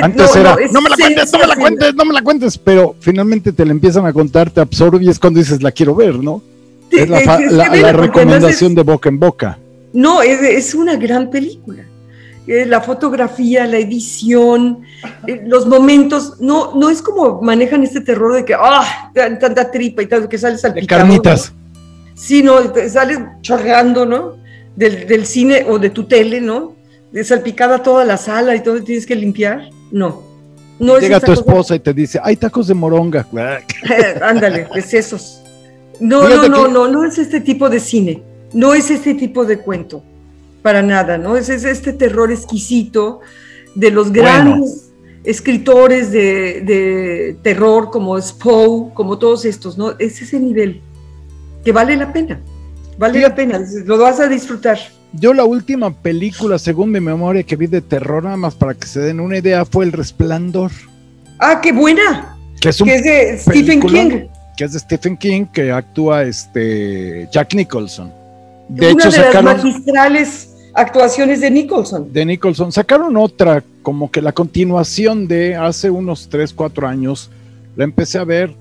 antes 0.00 0.36
era, 0.36 0.56
no, 0.70 0.80
me 0.80 0.90
la 0.90 0.96
cuentes, 0.96 1.32
no 1.32 1.38
me 1.40 1.46
la 1.48 1.56
cuentes, 1.56 1.94
no 1.96 2.04
me 2.04 2.12
la 2.12 2.22
cuentes. 2.22 2.58
Pero 2.58 2.94
finalmente 3.00 3.52
te 3.52 3.64
la 3.64 3.72
empiezan 3.72 4.06
a 4.06 4.12
contar, 4.12 4.50
te 4.50 4.60
absorbe 4.60 5.02
y 5.02 5.08
es 5.08 5.18
cuando 5.18 5.40
dices, 5.40 5.62
la 5.62 5.72
quiero 5.72 5.96
ver, 5.96 6.14
¿no? 6.14 6.42
Es 6.90 7.08
la, 7.52 7.92
recomendación 7.92 8.74
de 8.74 8.82
boca 8.82 9.08
en 9.08 9.18
boca. 9.18 9.58
No, 9.92 10.22
es, 10.22 10.40
es 10.42 10.74
una 10.74 10.96
gran 10.96 11.30
película. 11.30 11.84
Eh, 12.48 12.64
la 12.64 12.80
fotografía, 12.80 13.66
la 13.66 13.76
edición, 13.76 14.80
eh, 15.26 15.42
los 15.44 15.66
momentos, 15.66 16.40
no, 16.40 16.74
no 16.74 16.88
es 16.88 17.02
como 17.02 17.42
manejan 17.42 17.82
este 17.82 18.00
terror 18.00 18.36
de 18.36 18.46
que, 18.46 18.54
ah, 18.54 19.12
tanta 19.38 19.70
tripa 19.70 20.02
y 20.02 20.06
tal, 20.06 20.30
que 20.30 20.38
sales 20.38 20.62
salpicado. 20.62 21.02
De 21.02 21.08
carnitas. 21.08 21.52
Sí, 22.14 22.42
no, 22.42 22.56
sales 22.88 23.18
chorreando, 23.42 24.06
¿no? 24.06 24.38
Del, 24.76 25.26
cine 25.26 25.66
o 25.68 25.78
de 25.78 25.90
tu 25.90 26.04
tele, 26.04 26.40
¿no? 26.40 26.74
De 27.12 27.22
salpicada 27.22 27.82
toda 27.82 28.06
la 28.06 28.16
sala 28.16 28.56
y 28.56 28.62
todo, 28.62 28.82
tienes 28.82 29.04
que 29.04 29.14
limpiar. 29.14 29.68
No. 29.92 30.22
no 30.78 30.98
Llega 30.98 31.20
tu 31.20 31.32
esposa 31.32 31.74
y 31.74 31.80
te 31.80 31.92
dice, 31.92 32.18
hay 32.22 32.36
tacos 32.36 32.68
de 32.68 32.72
moronga. 32.74 33.26
Ándale, 34.22 34.68
es 34.74 34.94
esos. 34.94 35.37
No, 36.00 36.28
no, 36.28 36.48
no, 36.48 36.68
no, 36.68 36.88
no 36.88 37.04
es 37.04 37.18
este 37.18 37.40
tipo 37.40 37.68
de 37.68 37.80
cine. 37.80 38.22
No 38.52 38.74
es 38.74 38.90
este 38.90 39.14
tipo 39.14 39.44
de 39.44 39.58
cuento 39.58 40.02
para 40.62 40.82
nada, 40.82 41.18
¿no? 41.18 41.36
Es, 41.36 41.48
este 41.48 41.92
terror 41.92 42.32
exquisito 42.32 43.20
de 43.74 43.90
los 43.90 44.12
grandes 44.12 44.90
escritores 45.24 46.10
de, 46.10 47.36
terror 47.42 47.90
como 47.90 48.20
Spoe, 48.20 48.92
como 48.94 49.18
todos 49.18 49.44
estos, 49.44 49.78
¿no? 49.78 49.94
Es 49.98 50.20
ese 50.20 50.40
nivel 50.40 50.80
que 51.64 51.72
vale 51.72 51.96
la 51.96 52.12
pena, 52.12 52.40
vale 52.96 53.20
la 53.20 53.34
pena, 53.34 53.60
lo 53.84 53.98
vas 53.98 54.20
a 54.20 54.28
disfrutar. 54.28 54.78
Yo 55.12 55.32
la 55.32 55.44
última 55.44 55.90
película, 55.90 56.58
según 56.58 56.92
mi 56.92 57.00
memoria, 57.00 57.42
que 57.42 57.56
vi 57.56 57.66
de 57.66 57.80
terror, 57.80 58.24
nada 58.24 58.36
más 58.36 58.54
para 58.54 58.74
que 58.74 58.86
se 58.86 59.00
den 59.00 59.20
una 59.20 59.38
idea, 59.38 59.64
fue 59.64 59.84
El 59.84 59.92
Resplandor. 59.92 60.70
Ah, 61.38 61.60
qué 61.62 61.72
buena. 61.72 62.36
Que 62.60 62.68
es, 62.70 62.78
de 62.78 63.38
Stephen 63.38 63.80
King. 63.80 64.28
Que 64.58 64.64
es 64.64 64.72
de 64.72 64.80
Stephen 64.80 65.16
King, 65.16 65.44
que 65.46 65.70
actúa 65.70 66.24
este 66.24 67.28
Jack 67.30 67.54
Nicholson. 67.54 68.12
De 68.68 68.92
Una 68.92 69.04
hecho, 69.04 69.10
de 69.12 69.32
las 69.32 69.44
magistrales 69.44 70.50
actuaciones 70.74 71.40
de 71.40 71.48
Nicholson. 71.48 72.12
De 72.12 72.24
Nicholson. 72.24 72.72
Sacaron 72.72 73.16
otra, 73.16 73.62
como 73.82 74.10
que 74.10 74.20
la 74.20 74.32
continuación 74.32 75.28
de 75.28 75.54
hace 75.54 75.90
unos 75.90 76.28
3, 76.28 76.52
4 76.52 76.88
años. 76.88 77.30
La 77.76 77.84
empecé 77.84 78.18
a 78.18 78.24
ver. 78.24 78.52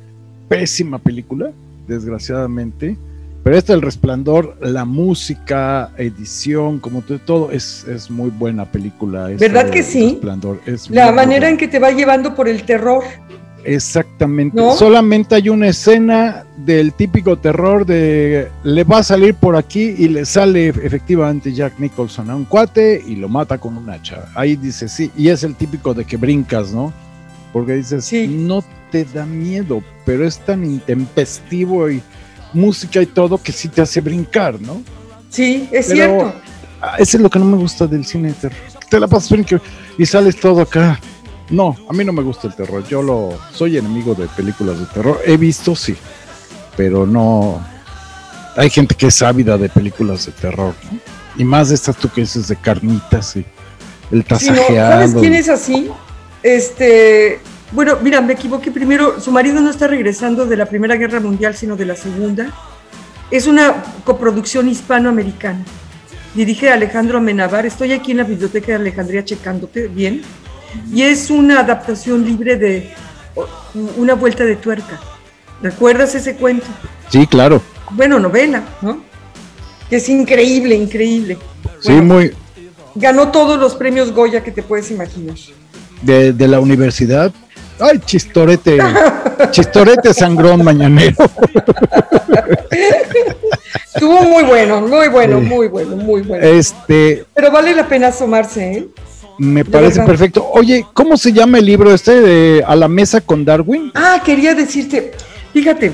Pésima 0.48 1.00
película, 1.00 1.50
desgraciadamente. 1.88 2.96
Pero 3.44 3.58
esta, 3.58 3.74
El 3.74 3.82
Resplandor, 3.82 4.56
la 4.62 4.86
música, 4.86 5.90
edición, 5.98 6.78
como 6.78 7.02
todo, 7.02 7.52
es, 7.52 7.86
es 7.88 8.12
muy 8.12 8.30
buena 8.30 8.66
película. 8.66 9.30
¿Verdad 9.30 9.72
que 9.72 9.82
sí? 9.82 10.20
la 10.90 11.12
manera 11.12 11.50
en 11.50 11.58
que 11.58 11.68
te 11.68 11.80
va 11.80 11.90
llevando 11.90 12.36
por 12.36 12.48
el 12.48 12.62
terror. 12.68 13.04
Exactamente. 13.68 14.58
Solamente 14.78 15.36
hay 15.36 15.50
una 15.50 15.68
escena 15.68 16.46
del 16.56 16.94
típico 16.94 17.38
terror 17.38 17.86
de 17.86 18.48
le 18.64 18.84
va 18.86 19.00
a 19.00 19.04
salir 19.04 19.36
por 19.36 19.58
aquí 19.58 19.94
y 19.98 20.08
le 20.08 20.26
sale 20.26 20.70
efectivamente 20.70 21.52
Jack 21.52 21.78
Nicholson 21.78 22.30
a 22.30 22.36
un 22.38 22.46
cuate 22.46 23.04
y 23.06 23.18
lo 23.18 23.28
mata 23.28 23.58
con 23.58 23.76
un 23.76 23.90
hacha. 23.90 24.30
Ahí 24.36 24.56
dice 24.56 24.88
sí, 24.88 25.12
y 25.18 25.28
es 25.28 25.44
el 25.44 25.56
típico 25.56 25.94
de 25.94 26.06
que 26.06 26.16
brincas, 26.16 26.72
¿no? 26.72 26.94
Porque 27.52 27.74
dices, 27.74 28.10
no 28.30 28.64
te 28.90 29.04
da 29.04 29.26
miedo, 29.26 29.84
pero 30.06 30.26
es 30.26 30.40
tan 30.40 30.64
intempestivo 30.64 31.90
y 31.90 32.02
música 32.54 33.02
y 33.02 33.06
todo 33.06 33.38
que 33.38 33.52
sí 33.52 33.68
te 33.68 33.82
hace 33.82 34.00
brincar, 34.00 34.62
¿no? 34.62 34.82
Sí, 35.30 35.68
es 35.74 35.88
cierto. 35.88 36.34
Ah, 36.82 36.96
eso 37.00 37.18
es 37.18 37.22
lo 37.22 37.30
que 37.30 37.40
no 37.40 37.46
me 37.46 37.58
gusta 37.58 37.86
del 37.86 38.06
cine 38.06 38.30
de 38.30 38.36
terror. 38.36 38.60
Te 38.90 38.98
la 38.98 39.08
pasas 39.08 39.38
y 39.98 40.06
sales 40.06 40.40
todo 40.40 40.62
acá 40.62 40.98
no, 41.50 41.76
a 41.90 41.94
mí 41.94 42.04
no 42.04 42.12
me 42.14 42.22
gusta 42.22 42.48
el 42.48 42.56
terror. 42.56 42.84
Yo 42.88 43.02
lo 43.02 43.38
soy 43.54 43.78
enemigo 43.78 44.14
de 44.14 44.28
películas 44.28 44.80
de 44.80 44.86
terror. 44.88 45.20
He 45.26 45.38
visto, 45.38 45.76
sí, 45.76 45.96
pero 46.76 47.06
no. 47.06 47.66
Hay 48.56 48.70
gente 48.70 48.96
que 48.96 49.08
es 49.08 49.22
ávida 49.22 49.58
de 49.58 49.70
películas 49.70 50.26
de 50.26 50.32
terror, 50.34 50.74
¿no? 50.92 51.00
Y 51.38 51.44
más 51.44 51.70
de 51.70 51.76
estas 51.76 51.96
tú 51.96 52.10
que 52.10 52.22
dices 52.22 52.48
de 52.48 52.56
carnitas 52.56 53.36
y 53.36 53.46
el 54.12 54.26
tasajeado. 54.26 55.08
¿Sabes 55.08 55.16
quién 55.16 55.36
es 55.36 55.50
así? 55.50 55.90
Este, 56.42 57.40
bueno, 57.72 57.98
mira, 58.02 58.20
me 58.22 58.34
equivoqué 58.34 58.72
primero. 58.72 59.22
Su 59.22 59.32
marido 59.32 59.62
no 59.62 59.70
está 59.70 59.88
regresando 59.88 60.46
de 60.46 60.58
la 60.58 60.66
Primera 60.66 60.96
Guerra 60.96 61.20
Mundial, 61.20 61.56
sino 61.56 61.76
de 61.76 61.86
la 61.86 61.96
Segunda. 61.96 62.52
Es 63.30 63.46
una 63.46 63.84
coproducción 64.04 64.68
hispanoamericana. 64.68 65.64
Dirige 66.34 66.72
Alejandro 66.72 67.20
Amenabar. 67.20 67.66
Estoy 67.66 67.92
aquí 67.94 68.12
en 68.12 68.18
la 68.18 68.24
biblioteca 68.24 68.68
de 68.68 68.76
Alejandría 68.76 69.24
checándote 69.24 69.88
bien 69.88 70.24
y 70.92 71.04
es 71.04 71.30
una 71.30 71.60
adaptación 71.60 72.26
libre 72.26 72.56
de 72.58 72.94
una 73.98 74.14
vuelta 74.16 74.44
de 74.44 74.56
tuerca. 74.56 75.00
¿Recuerdas 75.62 76.14
ese 76.16 76.36
cuento? 76.36 76.68
Sí, 77.10 77.26
claro. 77.28 77.62
Bueno, 77.92 78.20
novela, 78.20 78.64
¿no? 78.82 79.02
Es 79.90 80.10
increíble, 80.10 80.76
increíble. 80.76 81.38
sí, 81.80 81.94
muy. 81.94 82.34
Ganó 82.96 83.32
todos 83.32 83.60
los 83.60 83.76
premios 83.76 84.12
Goya 84.12 84.44
que 84.44 84.52
te 84.52 84.64
puedes 84.64 84.90
imaginar. 84.92 85.36
De, 86.02 86.34
de 86.34 86.48
la 86.48 86.60
universidad. 86.60 87.32
Ay, 87.80 88.00
chistorete, 88.00 88.80
chistorete 89.52 90.14
sangrón 90.14 90.64
mañanero. 90.64 91.16
Estuvo 93.94 94.24
muy 94.24 94.44
bueno, 94.44 94.82
muy 94.82 95.08
bueno, 95.10 95.40
muy 95.42 95.68
bueno, 95.68 95.96
muy 95.96 96.22
bueno. 96.22 96.46
Este. 96.46 97.26
Pero 97.34 97.52
vale 97.52 97.76
la 97.76 97.88
pena 97.88 98.08
asomarse, 98.08 98.74
¿eh? 98.74 98.88
Me 99.38 99.64
parece 99.64 100.02
perfecto. 100.02 100.48
Oye, 100.54 100.86
¿cómo 100.94 101.18
se 101.18 101.32
llama 101.32 101.60
el 101.60 101.66
libro 101.66 101.94
este 101.94 102.22
de 102.22 102.64
A 102.66 102.76
la 102.76 102.88
mesa 102.88 103.22
con 103.22 103.46
Darwin? 103.46 103.92
Ah, 103.94 104.22
quería 104.24 104.56
decirte, 104.56 105.12
fíjate, 105.54 105.92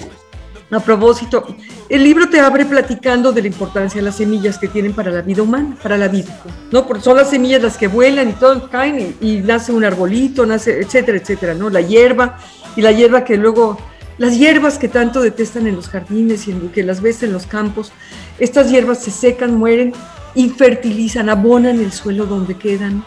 a 0.72 0.80
propósito, 0.80 1.46
el 1.90 2.04
libro 2.04 2.30
te 2.30 2.40
abre 2.40 2.66
platicando 2.66 3.32
de 3.32 3.42
la 3.42 3.48
importancia 3.48 4.00
de 4.00 4.06
las 4.06 4.16
semillas 4.16 4.58
que 4.58 4.68
tienen 4.68 4.94
para 4.94 5.12
la 5.12 5.22
vida 5.22 5.44
humana, 5.44 5.78
para 5.82 5.98
la 5.98 6.08
vida, 6.08 6.42
¿no? 6.72 6.88
Porque 6.88 7.04
son 7.04 7.18
las 7.18 7.30
semillas 7.30 7.62
las 7.62 7.78
que 7.78 7.88
vuelan 7.88 8.30
y 8.30 8.34
todo 8.34 8.70
caen 8.70 9.16
y, 9.22 9.28
y 9.28 9.38
nace 9.42 9.72
un 9.72 9.84
arbolito, 9.84 10.46
nace, 10.46 10.80
etcétera, 10.80 11.18
etcétera, 11.18 11.54
¿no? 11.54 11.70
La 11.70 11.82
hierba 11.82 12.38
y 12.76 12.82
la 12.82 12.92
hierba 12.92 13.24
que 13.24 13.38
luego, 13.38 13.78
las 14.18 14.38
hierbas 14.38 14.80
que 14.80 14.88
tanto 14.88 15.22
detestan 15.22 15.68
en 15.68 15.76
los 15.76 15.90
jardines 15.90 16.48
y 16.48 16.52
en, 16.52 16.70
que 16.70 16.84
las 16.84 17.02
ves 17.02 17.22
en 17.24 17.34
los 17.34 17.46
campos, 17.46 17.92
estas 18.40 18.72
hierbas 18.72 19.04
se 19.04 19.12
secan, 19.12 19.56
mueren, 19.56 19.94
infertilizan, 20.34 21.30
abonan 21.30 21.80
el 21.80 21.92
suelo 21.92 22.26
donde 22.26 22.56
quedan 22.56 23.06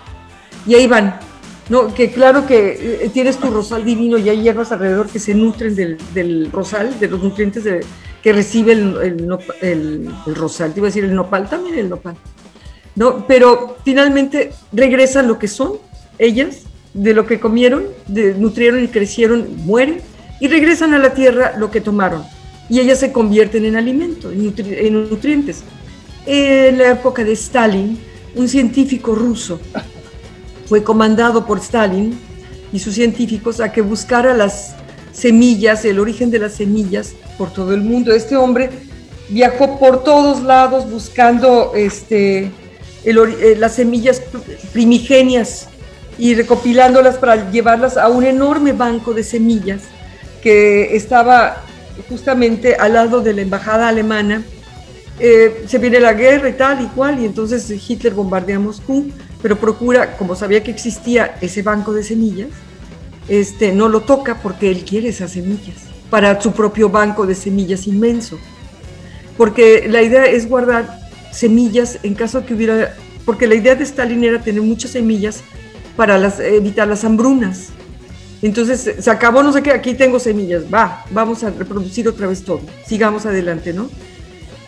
y 0.67 0.75
ahí 0.75 0.87
van. 0.87 1.19
No, 1.69 1.93
que 1.93 2.13
claro 2.13 2.47
que 2.47 3.01
eh, 3.05 3.11
tienes 3.13 3.39
tu 3.39 3.51
rosal 3.51 3.85
divino 3.85 4.19
y 4.19 4.29
hay 4.29 4.41
hierbas 4.43 4.71
alrededor 4.71 5.09
que 5.09 5.19
se 5.19 5.35
nutren 5.35 5.75
del, 5.75 5.99
del 6.15 6.51
rosal, 6.53 6.99
de 7.01 7.09
los 7.09 7.21
nutrientes 7.23 7.65
de- 7.65 7.85
que 8.23 8.33
recibe 8.33 8.73
el, 8.73 9.29
el 9.63 10.35
rosal. 10.35 10.73
Te 10.73 10.81
iba 10.81 10.87
a 10.87 10.91
decir 10.91 11.05
el 11.05 11.15
nopal, 11.15 11.49
también 11.49 11.77
el 11.79 11.89
nopal. 11.89 12.17
¿no? 12.95 13.27
Pero 13.27 13.77
finalmente 13.85 14.53
regresan 14.73 15.27
lo 15.29 15.39
que 15.39 15.49
son 15.49 15.75
ellas, 16.19 16.63
de 16.95 17.15
lo 17.15 17.27
que 17.27 17.39
comieron, 17.41 17.85
de, 18.07 18.35
nutrieron 18.35 18.83
y 18.83 18.89
crecieron, 18.89 19.49
mueren, 19.65 19.99
y 20.41 20.49
regresan 20.49 20.95
a 20.95 20.99
la 20.99 21.15
tierra 21.15 21.55
lo 21.59 21.71
que 21.71 21.81
tomaron. 21.81 22.23
Y 22.69 22.81
ellas 22.81 22.99
se 23.01 23.13
convierten 23.13 23.65
en 23.65 23.77
alimento, 23.77 24.31
en, 24.31 24.55
en 24.57 25.09
nutrientes. 25.09 25.63
En 26.27 26.79
la 26.79 26.93
época 26.93 27.23
de 27.23 27.33
Stalin, 27.33 27.99
un 28.35 28.49
científico 28.49 29.15
ruso 29.15 29.61
fue 30.67 30.83
comandado 30.83 31.47
por 31.47 31.59
Stalin 31.59 32.19
y 32.73 32.79
sus 32.79 32.95
científicos 32.95 33.61
a 33.61 33.73
que 33.73 33.81
buscara 33.81 34.35
las 34.35 34.75
semillas, 35.13 35.85
el 35.85 35.99
origen 35.99 36.31
de 36.31 36.41
las 36.41 36.55
semillas 36.55 37.15
por 37.39 37.53
todo 37.53 37.73
el 37.73 37.81
mundo. 37.81 38.13
Este 38.13 38.37
hombre 38.37 38.71
viajó 39.29 39.79
por 39.79 40.05
todos 40.05 40.43
lados 40.43 40.91
buscando 40.91 41.73
este, 41.75 42.51
el 43.05 43.19
eh, 43.19 43.57
las 43.59 43.75
semillas 43.75 44.23
pr- 44.33 44.43
primigenias 44.73 45.69
y 46.19 46.35
recopilándolas 46.35 47.17
para 47.17 47.51
llevarlas 47.51 47.97
a 47.97 48.09
un 48.09 48.25
enorme 48.25 48.73
banco 48.73 49.15
de 49.15 49.23
semillas 49.23 49.83
que 50.43 50.97
estaba 50.97 51.63
justamente 52.09 52.75
al 52.77 52.95
lado 52.95 53.21
de 53.21 53.33
la 53.33 53.43
embajada 53.43 53.89
alemana. 53.89 54.43
Eh, 55.19 55.65
se 55.67 55.79
viene 55.79 55.99
la 55.99 56.13
guerra 56.13 56.49
y 56.49 56.53
tal 56.53 56.85
y 56.85 56.87
cual, 56.89 57.21
y 57.21 57.25
entonces 57.25 57.71
Hitler 57.89 58.13
bombardea 58.13 58.59
Moscú, 58.59 59.11
pero 59.43 59.57
procura, 59.57 60.17
como 60.17 60.35
sabía 60.35 60.63
que 60.63 60.71
existía 60.71 61.37
ese 61.41 61.63
banco 61.63 61.93
de 61.93 62.03
semillas, 62.03 62.49
este, 63.29 63.73
no 63.73 63.89
lo 63.89 64.01
toca 64.01 64.43
porque 64.43 64.71
él 64.71 64.85
quiere 64.85 65.09
esas 65.09 65.33
semillas 65.33 65.77
para 66.11 66.41
su 66.41 66.53
propio 66.53 66.89
banco 66.89 67.27
de 67.27 67.35
semillas 67.35 67.87
inmenso. 67.87 68.39
Porque 69.37 69.87
la 69.89 70.03
idea 70.03 70.27
es 70.27 70.49
guardar 70.49 70.99
semillas 71.33 71.99
en 72.03 72.15
caso 72.15 72.45
que 72.47 72.55
hubiera, 72.55 72.95
porque 73.25 73.47
la 73.47 73.55
idea 73.55 73.75
de 73.75 73.85
Stalin 73.85 74.23
era 74.25 74.41
tener 74.43 74.63
muchas 74.63 74.93
semillas 74.93 75.43
para 75.97 76.19
las, 76.19 76.41
evitar 76.41 76.87
las 76.89 77.05
hambrunas. 77.05 77.69
Entonces 78.43 78.97
se 78.99 79.11
acabó, 79.11 79.43
no 79.43 79.53
sé 79.53 79.63
qué, 79.63 79.73
aquí 79.73 79.95
tengo 79.95 80.19
semillas, 80.19 80.65
va, 80.73 81.05
vamos 81.11 81.43
a 81.43 81.51
reproducir 81.51 82.07
otra 82.07 82.27
vez 82.27 82.43
todo, 82.43 82.61
sigamos 82.87 83.25
adelante, 83.25 83.73
¿no? 83.73 83.89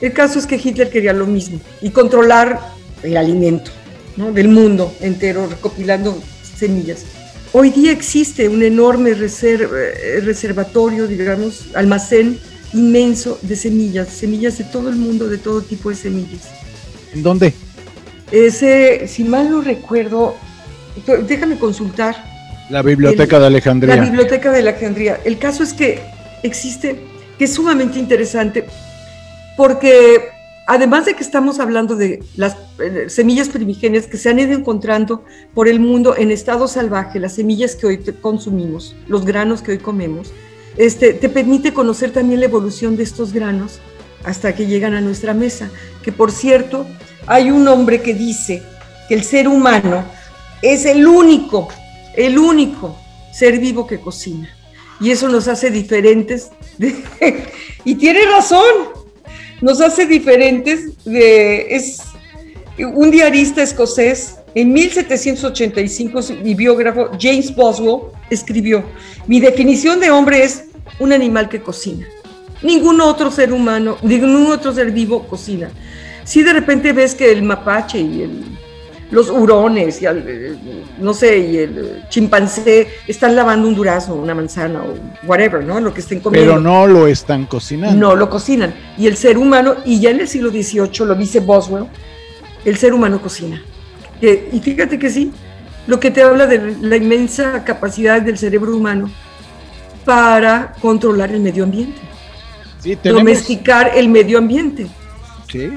El 0.01 0.13
caso 0.13 0.39
es 0.39 0.47
que 0.47 0.57
Hitler 0.63 0.91
quería 0.91 1.13
lo 1.13 1.27
mismo 1.27 1.61
y 1.83 1.91
controlar 1.91 2.61
el 3.03 3.17
alimento 3.17 3.71
¿no? 4.17 4.33
del 4.33 4.49
mundo 4.49 4.93
entero, 5.01 5.47
recopilando 5.47 6.21
semillas. 6.57 7.05
Hoy 7.53 7.71
día 7.71 7.93
existe 7.93 8.49
un 8.49 8.63
enorme 8.63 9.11
eh, 9.11 10.21
reservatorio, 10.23 11.07
digamos, 11.07 11.69
almacén 11.75 12.39
inmenso 12.75 13.39
de 13.43 13.57
semillas, 13.57 14.09
semillas 14.09 14.59
de 14.59 14.65
todo 14.65 14.91
el 14.91 14.97
mundo, 14.97 15.29
de 15.29 15.39
todo 15.39 15.63
tipo 15.63 15.89
de 15.89 15.97
semillas. 15.97 16.43
¿En 17.15 17.23
dónde? 17.23 17.55
Ese, 18.31 19.09
si 19.09 19.25
mal 19.25 19.51
no 19.51 19.63
recuerdo, 19.63 20.37
déjame 21.27 21.59
consultar, 21.59 22.23
La 22.69 22.83
Biblioteca 22.83 23.37
El- 23.37 23.41
de 23.43 23.47
Alejandría. 23.47 23.97
la 23.97 24.03
Biblioteca 24.03 24.53
de 24.53 24.59
Alejandría. 24.59 25.19
El 25.25 25.39
caso 25.39 25.63
es 25.63 25.73
que 25.73 26.01
existe, 26.43 27.01
que 27.39 27.45
es 27.47 27.55
sumamente 27.55 27.99
interesante, 27.99 28.67
porque 29.59 30.29
además 30.69 31.05
de 31.05 31.15
que 31.15 31.25
estamos 31.25 31.59
hablando 31.59 31.97
de 31.97 32.23
las 32.37 32.57
eh, 32.79 33.07
semillas 33.09 33.49
primigenias 33.49 34.07
que 34.07 34.17
se 34.17 34.31
han 34.31 34.39
ido 34.39 34.53
encontrando 34.53 35.25
por 35.53 35.67
el 35.67 35.81
mundo 35.81 36.15
en 36.17 36.31
estado 36.31 36.69
salvaje, 36.69 37.19
las 37.19 37.35
semillas 37.35 37.75
que 37.75 37.89
hoy 37.89 37.99
consumimos, 38.21 38.95
los 39.09 39.25
granos 39.25 39.61
que 39.61 39.73
hoy 39.73 39.79
comemos, 39.79 40.31
este, 40.77 41.13
te 41.13 41.29
permite 41.29 41.75
conocer 41.75 42.13
también 42.13 42.39
la 42.39 42.47
evolución 42.47 42.97
de 42.97 43.03
estos 43.03 43.33
granos 43.33 43.81
hasta 44.23 44.55
que 44.55 44.67
llegan 44.67 44.95
a 44.95 45.01
nuestra 45.01 45.35
mesa. 45.35 45.69
Que 46.05 46.13
por 46.13 46.31
cierto, 46.31 46.87
hay 47.27 47.51
un 47.51 47.67
hombre 47.67 48.01
que 48.01 48.15
dice 48.15 48.63
que 49.09 49.15
el 49.17 49.25
ser 49.25 49.49
humano 49.49 50.05
es 50.63 50.87
el 50.87 51.05
único, 51.05 51.69
el 52.15 52.39
único 52.39 52.97
ser 53.33 53.59
vivo 53.59 53.89
que 53.89 53.99
cocina. 53.99 54.49
Y 55.01 55.11
eso 55.11 55.29
nos 55.29 55.49
hace 55.49 55.73
diferentes. 55.73 56.51
de- 56.77 57.03
y 57.85 57.95
tiene 57.97 58.25
razón, 58.27 58.98
nos 59.61 59.81
hace 59.81 60.07
diferentes 60.07 61.05
de... 61.05 61.67
Es 61.75 62.03
un 62.79 63.11
diarista 63.11 63.63
escocés. 63.63 64.37
En 64.55 64.73
1785, 64.73 66.21
mi 66.43 66.55
biógrafo 66.55 67.11
James 67.21 67.55
Boswell 67.55 68.13
escribió, 68.31 68.83
mi 69.27 69.41
definición 69.41 70.01
de 70.01 70.11
hombre 70.11 70.43
es 70.43 70.65
un 70.99 71.13
animal 71.13 71.49
que 71.49 71.61
cocina. 71.61 72.07
Ningún 72.63 73.01
otro 73.01 73.31
ser 73.31 73.53
humano, 73.53 73.99
ningún 74.03 74.47
otro 74.47 74.73
ser 74.73 74.91
vivo 74.91 75.27
cocina. 75.29 75.71
Si 76.25 76.43
de 76.43 76.53
repente 76.53 76.93
ves 76.93 77.15
que 77.15 77.31
el 77.31 77.43
mapache 77.43 78.01
y 78.01 78.23
el, 78.23 78.58
los 79.11 79.31
hurones 79.31 80.03
y 80.03 80.07
el, 80.07 80.25
eh, 80.27 80.57
no 80.99 81.15
sé, 81.15 81.39
y 81.39 81.57
el 81.59 82.05
chimpancé 82.11 82.89
están 83.07 83.35
lavando 83.35 83.67
un 83.67 83.75
durazno, 83.75 84.15
una 84.15 84.35
manzana 84.35 84.83
o 84.83 84.95
whatever, 85.27 85.65
¿no? 85.65 85.81
Lo 85.81 85.95
que 85.95 86.01
estén 86.01 86.21
comiendo. 86.21 86.51
Pero 86.53 86.61
no 86.61 86.87
lo 86.87 87.07
están 87.07 87.47
cocinando. 87.47 87.97
No 87.99 88.15
lo 88.17 88.29
cocinan. 88.29 88.75
Y 88.99 89.07
el 89.07 89.17
ser 89.17 89.39
humano, 89.39 89.77
y 89.85 89.99
ya 90.01 90.11
en 90.11 90.21
el 90.21 90.29
siglo 90.29 90.51
XVIII 90.51 91.07
lo 91.07 91.15
dice 91.15 91.41
Boswell, 91.41 91.87
el 92.65 92.77
ser 92.77 92.93
humano 92.93 93.21
cocina. 93.23 93.63
Y 94.21 94.59
fíjate 94.61 94.99
que 94.99 95.09
sí, 95.11 95.33
lo 95.87 95.99
que 96.01 96.11
te 96.11 96.23
habla 96.23 96.47
de 96.47 96.77
la 96.81 96.97
inmensa 96.97 97.65
capacidad 97.65 98.21
del 98.21 98.37
cerebro 98.37 98.77
humano 98.77 99.11
para 100.05 100.73
controlar 100.81 101.31
el 101.33 101.41
medio 101.41 101.65
ambiente, 101.65 102.01
Sí, 102.83 102.97
tenemos- 102.97 103.23
domesticar 103.23 103.93
el 103.95 104.09
medio 104.09 104.39
ambiente. 104.39 104.87
Sí. 105.51 105.71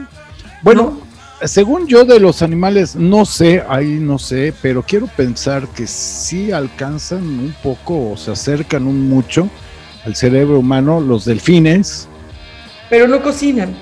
Bueno, 0.61 1.00
según 1.45 1.88
yo 1.88 2.06
de 2.06 2.19
los 2.19 2.41
animales, 2.41 2.95
no 2.95 3.25
sé, 3.25 3.63
ahí 3.67 3.97
no 3.99 4.17
sé, 4.19 4.54
pero 4.62 4.84
quiero 4.84 5.08
pensar 5.08 5.67
que 5.67 5.88
sí 5.88 6.51
alcanzan 6.51 7.23
un 7.23 7.56
poco 7.63 8.12
o 8.12 8.17
se 8.17 8.32
acercan 8.32 8.86
un 8.88 9.10
mucho 9.10 9.49
al 10.06 10.15
cerebro 10.15 10.60
humano 10.60 10.99
los 11.01 11.25
delfines, 11.25 12.08
Pero 12.89 13.08
no 13.08 13.21
cocinan, 13.21 13.75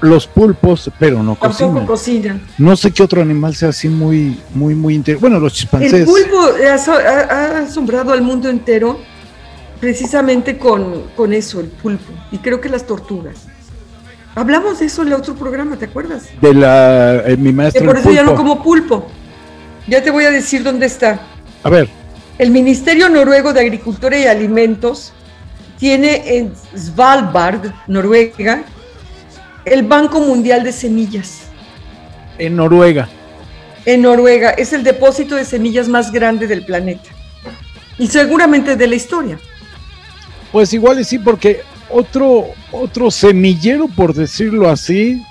los 0.00 0.26
pulpos, 0.26 0.90
pero 0.98 1.22
no 1.22 1.36
tampoco 1.36 1.48
cocinan. 1.48 1.86
cocinan. 1.86 2.42
No 2.58 2.76
sé 2.76 2.90
qué 2.90 3.02
otro 3.02 3.22
animal 3.22 3.54
sea 3.54 3.68
así 3.70 3.88
muy, 3.88 4.40
muy, 4.54 4.74
muy 4.74 4.94
interesante. 4.94 5.28
Bueno, 5.28 5.38
los 5.42 5.52
El 5.52 5.58
chimpancés. 5.58 6.04
pulpo 6.06 6.38
ha, 6.68 6.74
aso- 6.74 6.92
ha- 6.92 7.32
ha 7.32 7.58
asombrado 7.60 8.12
al 8.12 8.22
mundo 8.22 8.48
entero 8.48 8.98
precisamente 9.80 10.58
con, 10.58 11.08
con 11.16 11.32
eso, 11.32 11.60
el 11.60 11.66
pulpo, 11.68 12.12
y 12.30 12.38
creo 12.38 12.60
que 12.60 12.68
las 12.68 12.86
tortugas. 12.86 13.36
Hablamos 14.34 14.78
de 14.80 14.86
eso 14.86 15.02
en 15.02 15.08
el 15.08 15.14
otro 15.14 15.34
programa, 15.34 15.76
¿te 15.76 15.84
acuerdas? 15.86 16.28
De 16.40 16.54
la, 16.54 17.16
eh, 17.26 17.36
mi 17.36 17.50
Que 17.50 17.52
maestro. 17.52 17.84
por 17.86 17.98
eso 17.98 18.10
ya 18.10 18.22
no 18.22 18.34
como 18.34 18.62
pulpo. 18.62 19.06
Ya 19.86 20.02
te 20.02 20.10
voy 20.10 20.24
a 20.24 20.30
decir 20.30 20.62
dónde 20.62 20.86
está. 20.86 21.20
A 21.64 21.68
ver, 21.70 21.88
El 22.38 22.50
Ministerio 22.50 23.08
Noruego 23.08 23.52
de 23.52 23.60
Agricultura 23.60 24.16
y 24.18 24.24
Alimentos 24.26 25.12
tiene 25.78 26.38
en 26.38 26.52
Svalbard, 26.76 27.72
Noruega, 27.88 28.62
el 29.64 29.82
Banco 29.82 30.20
Mundial 30.20 30.64
de 30.64 30.72
Semillas. 30.72 31.42
en 32.38 32.56
Noruega. 32.56 33.08
En 33.84 34.02
Noruega 34.02 34.50
es 34.50 34.72
el 34.72 34.82
depósito 34.84 35.34
de 35.36 35.44
semillas 35.44 35.88
más 35.88 36.10
grande 36.12 36.46
del 36.46 36.64
planeta. 36.64 37.10
Y 37.98 38.06
seguramente 38.06 38.76
de 38.76 38.86
la 38.86 38.94
historia. 38.94 39.38
Pues 40.50 40.72
igual 40.72 41.00
y 41.00 41.04
sí, 41.04 41.18
porque 41.18 41.62
otro, 41.92 42.46
otro 42.72 43.10
semillero, 43.10 43.88
por 43.88 44.14
decirlo 44.14 44.68
así, 44.70 45.22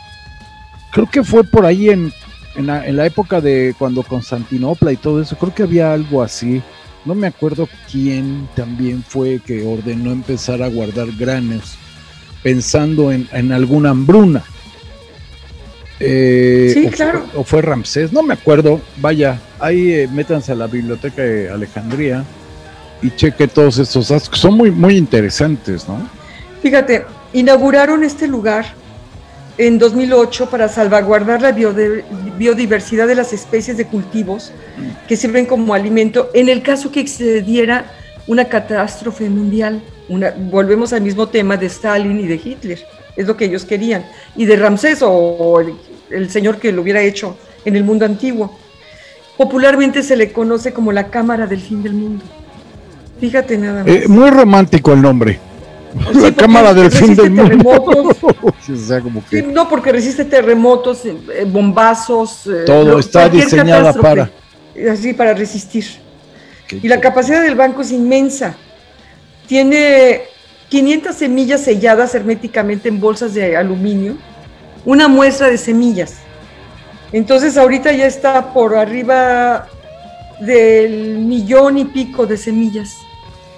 creo 0.91 1.09
que 1.09 1.23
fue 1.23 1.43
por 1.43 1.65
ahí 1.65 1.89
en, 1.89 2.13
en, 2.55 2.67
la, 2.67 2.85
en 2.87 2.95
la 2.97 3.05
época 3.05 3.41
de 3.41 3.75
cuando 3.77 4.03
Constantinopla 4.03 4.91
y 4.91 4.97
todo 4.97 5.21
eso, 5.21 5.37
creo 5.37 5.53
que 5.53 5.63
había 5.63 5.93
algo 5.93 6.21
así. 6.21 6.61
No 7.03 7.15
me 7.15 7.27
acuerdo 7.27 7.67
quién 7.91 8.47
también 8.55 9.03
fue 9.07 9.39
que 9.43 9.65
ordenó 9.65 10.11
empezar 10.11 10.61
a 10.61 10.67
guardar 10.67 11.07
granos 11.17 11.75
pensando 12.43 13.11
en, 13.11 13.27
en 13.31 13.51
alguna 13.51 13.89
hambruna. 13.89 14.43
Eh, 15.99 16.71
Sí, 16.73 16.87
o, 16.87 16.91
claro. 16.91 17.25
fue, 17.31 17.39
o 17.41 17.43
fue 17.43 17.61
Ramsés, 17.61 18.11
no 18.13 18.23
me 18.23 18.33
acuerdo. 18.33 18.81
Vaya, 18.97 19.39
ahí 19.59 19.91
eh, 19.93 20.09
métanse 20.11 20.51
a 20.51 20.55
la 20.55 20.67
biblioteca 20.67 21.21
de 21.21 21.49
Alejandría 21.49 22.23
y 23.01 23.11
cheque 23.11 23.47
todos 23.47 23.77
estos 23.79 24.09
datos 24.09 24.29
que 24.29 24.37
son 24.37 24.55
muy, 24.55 24.71
muy 24.71 24.95
interesantes, 24.97 25.87
¿no? 25.87 26.07
Fíjate, 26.61 27.05
inauguraron 27.33 28.03
este 28.03 28.27
lugar 28.27 28.65
en 29.57 29.77
2008 29.77 30.49
para 30.49 30.69
salvaguardar 30.69 31.41
la 31.41 31.51
biodiversidad 31.51 33.07
de 33.07 33.15
las 33.15 33.33
especies 33.33 33.77
de 33.77 33.85
cultivos 33.85 34.51
que 35.07 35.17
sirven 35.17 35.45
como 35.45 35.73
alimento 35.73 36.29
en 36.33 36.49
el 36.49 36.61
caso 36.61 36.91
que 36.91 36.99
excediera 36.99 37.91
una 38.27 38.45
catástrofe 38.45 39.29
mundial. 39.29 39.81
Una, 40.07 40.33
volvemos 40.37 40.93
al 40.93 41.01
mismo 41.01 41.27
tema 41.27 41.57
de 41.57 41.67
Stalin 41.67 42.19
y 42.19 42.27
de 42.27 42.35
Hitler, 42.35 42.79
es 43.15 43.27
lo 43.27 43.37
que 43.37 43.45
ellos 43.45 43.65
querían, 43.65 44.05
y 44.35 44.45
de 44.45 44.55
Ramsés 44.55 45.01
o, 45.01 45.09
o 45.11 45.59
el, 45.59 45.73
el 46.09 46.29
señor 46.29 46.57
que 46.57 46.71
lo 46.71 46.81
hubiera 46.81 47.01
hecho 47.01 47.37
en 47.65 47.75
el 47.75 47.83
mundo 47.83 48.05
antiguo. 48.05 48.57
Popularmente 49.37 50.03
se 50.03 50.15
le 50.15 50.31
conoce 50.31 50.73
como 50.73 50.91
la 50.91 51.07
cámara 51.07 51.47
del 51.47 51.61
fin 51.61 51.81
del 51.81 51.93
mundo. 51.93 52.23
Fíjate 53.19 53.57
nada 53.57 53.83
más. 53.83 53.87
Eh, 53.87 54.07
muy 54.07 54.29
romántico 54.29 54.93
el 54.93 55.01
nombre. 55.01 55.39
Sí, 56.13 56.19
la 56.21 56.31
cámara 56.33 56.73
del 56.73 56.91
fin 56.91 57.15
del 57.15 57.31
mundo. 57.31 57.43
terremotos. 57.49 58.17
o 58.69 58.75
sea, 58.75 59.01
como 59.01 59.21
Sí, 59.21 59.41
que 59.41 59.43
no, 59.43 59.67
porque 59.67 59.91
resiste 59.91 60.25
terremotos, 60.25 61.05
eh, 61.05 61.15
eh, 61.33 61.45
bombazos. 61.47 62.47
eh, 62.47 62.63
Todo 62.65 62.99
está 62.99 63.27
diseñada 63.29 63.93
para. 63.93 64.29
Así, 64.91 65.13
para 65.13 65.33
resistir. 65.33 65.85
Y 66.71 66.87
la 66.87 67.01
capacidad 67.01 67.41
del 67.41 67.55
banco 67.55 67.81
es 67.81 67.91
inmensa. 67.91 68.55
Tiene 69.47 70.21
500 70.69 71.13
semillas 71.15 71.61
selladas 71.61 72.15
herméticamente 72.15 72.87
en 72.87 72.99
bolsas 73.01 73.33
de 73.33 73.57
aluminio, 73.57 74.15
una 74.85 75.09
muestra 75.09 75.49
de 75.49 75.57
semillas. 75.57 76.19
Entonces 77.11 77.57
ahorita 77.57 77.91
ya 77.91 78.05
está 78.07 78.53
por 78.53 78.75
arriba 78.77 79.67
del 80.39 81.17
millón 81.19 81.77
y 81.77 81.85
pico 81.85 82.25
de 82.25 82.35
semillas 82.37 82.97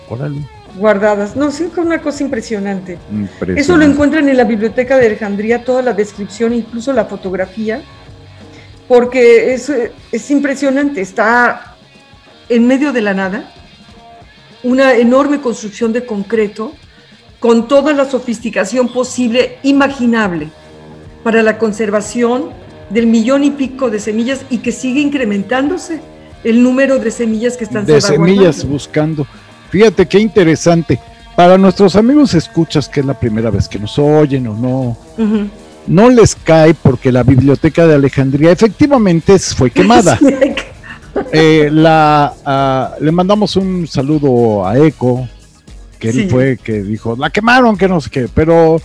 Órale, 0.09 0.39
guardadas. 0.77 1.35
No, 1.35 1.51
sí, 1.51 1.69
fue 1.73 1.83
una 1.83 2.01
cosa 2.01 2.23
impresionante. 2.23 2.97
impresionante. 3.11 3.61
Eso 3.61 3.77
lo 3.77 3.83
encuentran 3.83 4.27
en 4.29 4.37
la 4.37 4.43
biblioteca 4.43 4.97
de 4.97 5.07
Alejandría, 5.07 5.63
toda 5.63 5.81
la 5.81 5.93
descripción, 5.93 6.53
incluso 6.53 6.93
la 6.93 7.05
fotografía, 7.05 7.81
porque 8.87 9.53
es, 9.53 9.71
es 10.11 10.31
impresionante. 10.31 11.01
Está 11.01 11.75
en 12.49 12.67
medio 12.67 12.91
de 12.91 13.01
la 13.01 13.13
nada, 13.13 13.51
una 14.63 14.95
enorme 14.95 15.41
construcción 15.41 15.93
de 15.93 16.05
concreto 16.05 16.73
con 17.39 17.67
toda 17.67 17.93
la 17.93 18.09
sofisticación 18.09 18.87
posible, 18.87 19.57
imaginable, 19.63 20.49
para 21.23 21.43
la 21.43 21.57
conservación 21.57 22.51
del 22.89 23.07
millón 23.07 23.43
y 23.43 23.51
pico 23.51 23.89
de 23.89 23.99
semillas 23.99 24.45
y 24.49 24.59
que 24.59 24.71
sigue 24.71 25.01
incrementándose 25.01 26.01
el 26.43 26.61
número 26.61 26.99
de 26.99 27.11
semillas 27.11 27.57
que 27.57 27.63
están 27.63 27.85
de 27.85 27.99
semillas 27.99 28.65
buscando. 28.65 29.25
Fíjate 29.73 30.05
qué 30.05 30.19
interesante. 30.19 30.99
Para 31.35 31.57
nuestros 31.57 31.95
amigos 31.95 32.35
escuchas 32.35 32.87
que 32.87 32.99
es 32.99 33.05
la 33.07 33.19
primera 33.19 33.49
vez 33.49 33.67
que 33.67 33.79
nos 33.79 33.97
oyen 33.97 34.45
o 34.45 34.55
no, 34.55 34.95
no 35.87 36.09
les 36.11 36.35
cae 36.35 36.75
porque 36.75 37.11
la 37.11 37.23
biblioteca 37.23 37.87
de 37.87 37.95
Alejandría 37.95 38.51
efectivamente 38.51 39.37
fue 39.39 39.71
quemada. 39.71 40.17
Eh, 41.31 41.69
la, 41.71 42.33
ah, 42.43 42.95
le 42.99 43.11
mandamos 43.11 43.55
un 43.55 43.85
saludo 43.87 44.65
a 44.65 44.77
Eco, 44.79 45.27
que 45.99 46.09
él 46.09 46.13
Sí. 46.15 46.27
fue 46.27 46.57
que 46.57 46.81
dijo, 46.81 47.15
la 47.15 47.29
quemaron, 47.29 47.77
que 47.77 47.87
no 47.87 48.01
sé 48.01 48.09
qué, 48.09 48.27
pero 48.33 48.81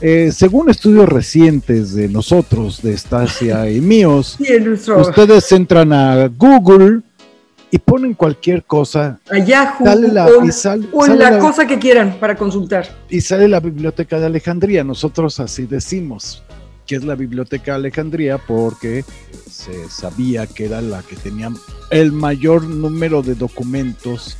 eh, 0.00 0.30
según 0.34 0.70
estudios 0.70 1.08
recientes 1.08 1.94
de 1.94 2.08
nosotros, 2.08 2.82
de 2.82 2.94
Estasia 2.94 3.70
y 3.70 3.80
míos, 3.80 4.36
ustedes 4.98 5.52
entran 5.52 5.92
a 5.92 6.26
Google 6.36 7.02
y 7.70 7.78
ponen 7.78 8.14
cualquier 8.14 8.64
cosa 8.64 9.18
a 9.30 9.38
Yahoo 9.38 9.84
Sale 9.84 10.08
la- 10.08 10.26
o, 10.26 10.44
y 10.44 10.52
sal- 10.52 10.88
o 10.92 11.04
sale 11.04 11.18
la, 11.18 11.30
la- 11.32 11.38
cosa 11.38 11.66
que 11.66 11.78
quieran 11.78 12.16
para 12.18 12.36
consultar. 12.36 12.88
y 13.10 13.20
sale 13.20 13.48
la 13.48 13.60
biblioteca 13.60 14.18
de 14.18 14.26
Alejandría. 14.26 14.84
Nosotros 14.84 15.38
así 15.40 15.66
decimos 15.66 16.42
que 16.86 16.96
es 16.96 17.04
la 17.04 17.14
biblioteca 17.14 17.72
de 17.72 17.76
Alejandría 17.78 18.38
porque 18.38 19.04
se 19.50 19.90
sabía 19.90 20.46
que 20.46 20.64
era 20.66 20.80
la 20.80 21.02
que 21.02 21.16
tenía 21.16 21.50
el 21.90 22.12
mayor 22.12 22.64
número 22.64 23.20
de 23.22 23.34
documentos 23.34 24.38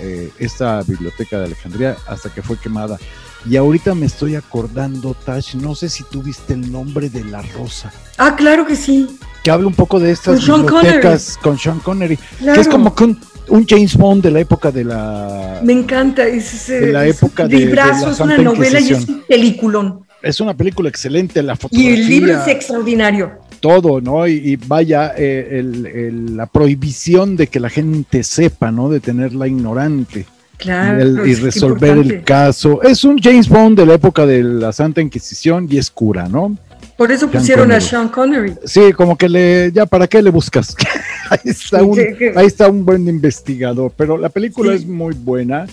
eh, 0.00 0.30
esta 0.38 0.82
biblioteca 0.82 1.38
de 1.38 1.44
Alejandría 1.44 1.96
hasta 2.08 2.30
que 2.32 2.40
fue 2.40 2.56
quemada. 2.56 2.98
Y 3.48 3.56
ahorita 3.56 3.94
me 3.94 4.06
estoy 4.06 4.34
acordando, 4.34 5.14
Tash, 5.14 5.54
no 5.54 5.74
sé 5.74 5.88
si 5.88 6.04
tú 6.04 6.22
viste 6.22 6.52
el 6.52 6.70
nombre 6.70 7.08
de 7.08 7.24
la 7.24 7.40
rosa, 7.42 7.90
Ah, 8.18 8.36
claro 8.36 8.66
que 8.66 8.76
sí. 8.76 9.06
que 9.42 9.50
habla 9.50 9.66
un 9.66 9.74
poco 9.74 9.98
de 9.98 10.10
estas 10.10 10.36
Con 10.36 10.44
Sean 10.44 10.62
bibliotecas 10.66 11.38
con 11.42 11.58
Sean 11.58 11.78
Connery, 11.80 12.18
Claro. 12.38 12.54
que 12.54 12.60
es 12.60 12.68
como 12.68 12.94
que 12.94 13.04
un, 13.04 13.18
un 13.48 13.66
James 13.66 13.96
Bond 13.96 14.22
de 14.22 14.30
la 14.30 14.40
época 14.40 14.70
de 14.70 14.84
la... 14.84 15.60
Me 15.64 15.72
encanta. 15.72 16.26
Es, 16.26 16.52
ese- 16.52 16.80
De 16.80 16.92
la 16.92 17.06
época 17.06 17.48
de- 17.48 17.66
la 17.74 17.88
es 18.10 18.20
una 18.20 18.36
novela 18.36 18.78
y 18.78 18.90
es 18.92 19.08
un 19.08 19.22
peliculón. 19.26 20.00
Es 20.22 20.38
una 20.40 20.52
película 20.54 20.90
excelente, 20.90 21.42
la 21.42 21.54
Y 21.54 21.56
fotografía. 21.56 21.94
el 21.94 22.06
libro 22.08 22.42
es 22.42 22.46
extraordinario. 22.48 23.32
todo, 23.60 24.00
¿no? 24.02 24.26
Y, 24.26 24.32
y 24.52 24.56
vaya, 24.56 25.12
eh, 25.16 25.58
el- 25.60 25.86
el- 25.86 26.36
la 26.36 26.46
prohibición 26.46 27.36
de 27.36 27.46
que 27.46 27.58
la 27.60 27.68
gente 27.70 28.22
sepa, 28.22 28.70
¿no? 28.70 28.88
De 28.90 29.00
tenerla 29.00 29.46
ignorante 29.48 30.26
Claro. 30.60 30.98
y, 30.98 31.02
el- 31.02 31.28
y 31.28 31.32
es 31.32 31.40
resolver 31.42 31.98
el 31.98 32.22
caso. 32.22 32.82
Es 32.82 33.02
un 33.04 33.18
James 33.18 33.48
Bond 33.48 33.78
de 33.78 33.86
la 33.86 33.94
época 33.94 34.26
de 34.26 34.42
la 34.42 34.72
Santa 34.72 35.00
Inquisición 35.00 35.66
y 35.70 35.78
es 35.78 35.90
cura, 35.90 36.28
¿no? 36.28 36.56
Por 36.96 37.10
eso 37.10 37.20
Sean 37.28 37.32
pusieron 37.32 37.72
a. 37.72 37.80
Sean 37.80 38.08
Connery. 38.08 38.54
Sí, 38.64 38.92
como 38.92 39.16
que 39.16 39.28
le, 39.28 39.72
ya, 39.72 39.86
¿para 39.86 40.06
qué 40.06 40.20
le 40.20 40.30
buscas? 40.30 40.76
ahí, 41.30 41.38
está 41.44 41.82
un, 41.82 41.98
ahí 42.36 42.46
está 42.46 42.68
un 42.68 42.84
buen 42.84 43.08
investigador, 43.08 43.92
pero 43.96 44.18
la 44.18 44.28
película 44.28 44.72
Sí. 44.72 44.78
es 44.82 44.86
muy 44.86 45.14
buena. 45.14 45.66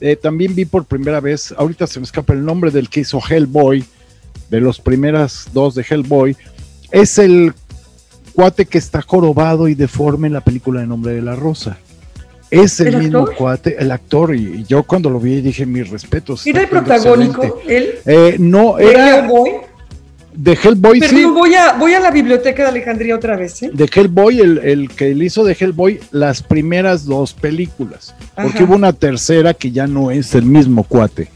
Eh, 0.00 0.16
también 0.16 0.54
vi 0.54 0.64
por 0.64 0.84
primera 0.84 1.20
vez, 1.20 1.52
ahorita 1.58 1.86
se 1.86 1.98
me 2.00 2.04
escapa 2.04 2.32
el 2.32 2.44
nombre 2.44 2.70
del 2.70 2.88
que 2.88 3.00
hizo 3.00 3.20
Hellboy, 3.20 3.84
de 4.48 4.60
los 4.60 4.80
primeras 4.80 5.48
dos 5.52 5.74
de 5.74 5.84
Hellboy, 5.88 6.36
es 6.90 7.18
el 7.18 7.52
cuate 8.32 8.64
que 8.64 8.78
está 8.78 9.02
jorobado 9.02 9.68
y 9.68 9.74
deforme 9.74 10.28
en 10.28 10.32
la 10.34 10.40
película 10.40 10.80
de 10.80 10.86
Nombre 10.86 11.12
de 11.14 11.20
la 11.22 11.34
Rosa. 11.36 11.78
Es 12.50 12.80
el, 12.80 12.88
¿El 12.88 12.96
mismo 12.98 13.20
actor? 13.20 13.36
cuate, 13.36 13.76
el 13.78 13.90
actor, 13.92 14.34
y, 14.34 14.64
yo 14.64 14.82
cuando 14.82 15.08
lo 15.08 15.20
vi 15.20 15.40
dije 15.40 15.66
mis 15.66 15.88
respetos. 15.88 16.46
Era 16.46 16.62
el 16.62 16.68
protagónico, 16.68 17.44
excelente". 17.44 17.76
él. 17.76 17.94
Eh, 18.06 18.36
no, 18.38 18.76
de 18.76 18.90
era 18.90 19.18
Hellboy. 19.20 19.50
de 20.34 20.58
Hellboy, 20.60 20.98
Pero 21.00 21.16
sí. 21.16 21.24
voy 21.24 21.54
a, 21.54 21.74
voy 21.74 21.94
a 21.94 22.00
la 22.00 22.10
biblioteca 22.10 22.64
de 22.64 22.68
Alejandría 22.70 23.14
otra 23.14 23.36
vez, 23.36 23.62
¿eh? 23.62 23.70
de 23.72 23.88
Hellboy, 23.94 24.40
el, 24.40 24.58
el 24.58 24.88
que 24.90 25.14
le 25.14 25.26
hizo 25.26 25.44
de 25.44 25.56
Hellboy 25.58 26.00
las 26.10 26.42
primeras 26.42 27.04
dos 27.04 27.34
películas. 27.34 28.14
Porque 28.34 28.64
hubo 28.64 28.74
una 28.74 28.92
tercera 28.92 29.54
que 29.54 29.70
ya 29.70 29.86
no 29.86 30.10
es 30.10 30.34
el 30.34 30.44
mismo 30.44 30.82
cuate. 30.84 31.28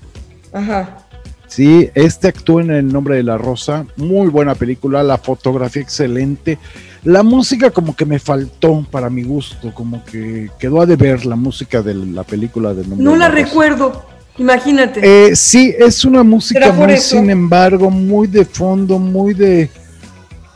Ajá. 0.52 0.98
Sí, 1.46 1.90
este 1.94 2.28
actúa 2.28 2.62
en 2.62 2.70
El 2.72 2.92
nombre 2.92 3.14
de 3.16 3.22
la 3.22 3.38
rosa. 3.38 3.86
Muy 3.96 4.26
buena 4.28 4.56
película, 4.56 5.04
la 5.04 5.18
fotografía 5.18 5.82
excelente. 5.82 6.58
La 7.04 7.22
música 7.22 7.70
como 7.70 7.94
que 7.94 8.06
me 8.06 8.18
faltó 8.18 8.86
para 8.90 9.10
mi 9.10 9.22
gusto, 9.24 9.72
como 9.74 10.02
que 10.04 10.50
quedó 10.58 10.80
a 10.80 10.86
deber 10.86 11.26
la 11.26 11.36
música 11.36 11.82
de 11.82 11.94
la 11.94 12.22
película 12.24 12.72
de 12.72 12.84
No 12.96 13.14
la 13.16 13.28
recuerdo. 13.28 14.06
Imagínate. 14.38 15.00
Eh, 15.28 15.36
sí, 15.36 15.74
es 15.78 16.04
una 16.04 16.22
música 16.22 16.60
¿Será 16.60 16.74
por 16.74 16.86
muy, 16.86 16.94
eso? 16.94 17.16
sin 17.16 17.30
embargo, 17.30 17.90
muy 17.90 18.26
de 18.26 18.44
fondo, 18.44 18.98
muy 18.98 19.34
de... 19.34 19.70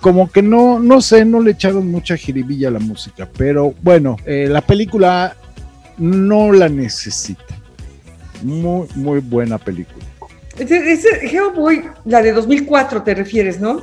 Como 0.01 0.31
que 0.31 0.43
no, 0.43 0.79
no 0.81 1.01
sé, 1.01 1.25
no 1.25 1.41
le 1.41 1.51
echaron 1.53 1.91
mucha 1.91 2.17
jiribilla 2.17 2.69
a 2.69 2.71
la 2.73 2.79
música, 2.79 3.29
pero 3.37 3.75
bueno, 3.83 4.17
eh, 4.25 4.47
la 4.49 4.61
película 4.63 5.37
no 5.99 6.53
la 6.53 6.69
necesita. 6.69 7.43
Muy, 8.43 8.87
muy 8.95 9.19
buena 9.21 9.59
película. 9.59 10.05
Ese 10.57 11.09
Hellboy, 11.27 11.85
la 12.05 12.23
de 12.23 12.33
2004 12.33 13.03
te 13.03 13.15
refieres, 13.15 13.61
¿no? 13.61 13.83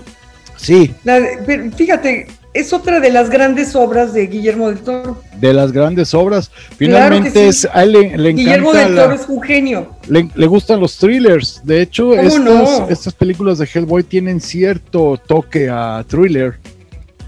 Sí, 0.57 0.93
La 1.03 1.19
de- 1.19 1.39
pero 1.45 1.69
fíjate, 1.71 2.27
es 2.55 2.73
otra 2.73 2.99
de 2.99 3.11
las 3.11 3.29
grandes 3.29 3.75
obras 3.75 4.13
de 4.13 4.25
Guillermo 4.27 4.69
del 4.69 4.79
Toro. 4.79 5.21
de 5.39 5.53
las 5.53 5.71
grandes 5.71 6.13
obras. 6.13 6.49
Claro 6.49 6.75
Finalmente 6.77 7.47
es, 7.47 7.67
a 7.71 7.83
él 7.83 7.91
le, 7.91 8.17
le 8.17 8.29
Guillermo 8.33 8.69
encanta 8.71 8.85
del 8.87 8.95
la- 8.95 9.03
Toro 9.03 9.15
es 9.15 9.27
un 9.29 9.41
genio. 9.41 9.89
le, 10.07 10.29
le 10.33 10.47
gustan 10.47 10.79
los 10.79 10.97
thrillers. 10.97 11.61
De 11.63 11.81
hecho, 11.81 12.09
¿Cómo 12.09 12.21
estas, 12.21 12.39
no? 12.43 12.87
estas 12.89 13.13
películas 13.13 13.57
de 13.59 13.69
Hellboy 13.71 14.03
tienen 14.03 14.39
cierto 14.41 15.19
toque 15.27 15.69
a 15.69 16.03
thriller, 16.07 16.57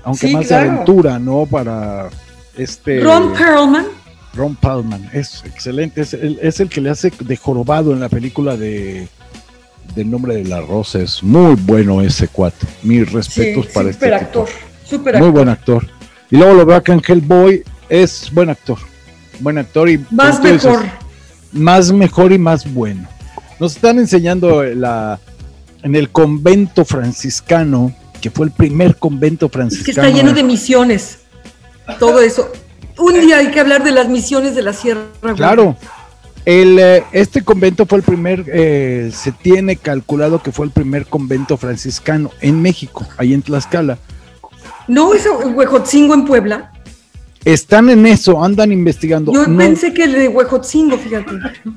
aunque 0.04 0.28
Sí, 0.28 0.34
más 0.34 0.48
claro. 0.48 0.64
de 0.64 0.70
aventura, 0.72 1.20
¿no? 1.20 1.46
Para 1.46 2.10
este 2.58 3.02
Ron 3.02 3.34
Perlman, 3.34 3.86
Ron 4.34 4.56
Palman, 4.56 5.10
es 5.14 5.44
excelente. 5.46 6.02
Es 6.02 6.14
el, 6.14 6.40
es 6.42 6.60
el 6.60 6.70
que 6.70 6.80
le 6.82 6.90
hace 6.90 7.12
de 7.20 7.36
jorobado 7.36 7.92
en 7.92 8.00
la 8.00 8.08
película 8.10 8.56
de 8.56 9.08
del 9.96 10.10
nombre 10.12 10.36
de 10.36 10.44
la 10.46 10.62
rosa. 10.62 11.00
Es 11.00 11.24
muy 11.24 11.56
bueno 11.56 12.02
ese 12.02 12.28
cuate. 12.28 12.66
Mis 12.84 13.08
sí, 13.10 13.14
respetos 13.16 13.68
para 13.68 13.90
este 13.90 14.10
tipo. 14.12 14.46
Actor, 14.88 15.00
super 15.00 15.20
Muy 15.20 15.30
buen 15.30 15.50
actor. 15.50 15.88
Y 16.30 16.38
luego 16.38 16.54
lo 16.54 16.66
veo 16.66 16.78
acá 16.78 16.94
en 16.94 17.02
Hellboy, 17.06 17.64
es 17.90 18.30
buen 18.34 18.50
actor. 18.50 18.78
Buen 19.40 19.58
actor 19.58 19.90
y 19.90 20.04
Más 20.12 20.42
dices, 20.42 20.66
mejor. 20.66 20.86
más 21.54 21.92
mejor 21.92 22.32
y 22.32 22.38
más 22.38 22.74
bueno. 22.74 23.08
Nos 23.60 23.76
están 23.76 24.00
enseñando 24.00 24.64
la, 24.64 25.20
en 25.84 25.96
el 25.96 26.10
convento 26.10 26.86
franciscano 26.86 27.94
que 28.22 28.30
fue 28.32 28.48
el 28.48 28.52
primer 28.52 28.96
convento 28.98 29.46
Es 29.46 29.52
franciscano. 29.52 29.86
que 29.86 29.92
está 29.92 30.10
lleno 30.10 30.34
de 30.34 30.44
misiones. 30.44 31.20
Todo 32.00 32.20
eso. 32.20 32.52
Un 32.98 33.22
día 33.22 33.38
hay 33.38 33.52
que 33.52 33.60
hablar 33.60 33.84
de 33.84 33.92
las 33.92 34.10
misiones 34.10 34.56
de 34.56 34.64
la 34.64 34.74
Sierra. 34.74 35.04
Claro. 35.36 35.78
El, 36.46 36.80
eh, 36.80 37.04
este 37.12 37.44
convento 37.44 37.86
fue 37.86 38.00
el 38.00 38.04
primer, 38.04 38.46
eh, 38.48 39.12
se 39.14 39.32
tiene 39.34 39.76
calculado 39.76 40.42
que 40.42 40.52
fue 40.52 40.66
el 40.66 40.72
primer 40.72 41.06
convento 41.06 41.58
franciscano 41.58 42.32
en 42.42 42.62
México, 42.62 43.06
ahí 43.18 43.34
en 43.34 43.42
Tlaxcala. 43.42 43.98
No, 44.88 45.14
es 45.14 45.28
Huejotzingo 45.54 46.14
en 46.14 46.26
Puebla. 46.26 46.72
Están 47.44 47.90
en 47.90 48.06
eso, 48.06 48.44
andan 48.44 48.72
investigando. 48.72 49.32
Yo 49.32 49.48
no, 49.48 49.58
pensé 49.58 49.94
que 49.94 50.04
el 50.04 50.14
de 50.14 50.28
Huejotzingo, 50.28 50.98
fíjate. 50.98 51.32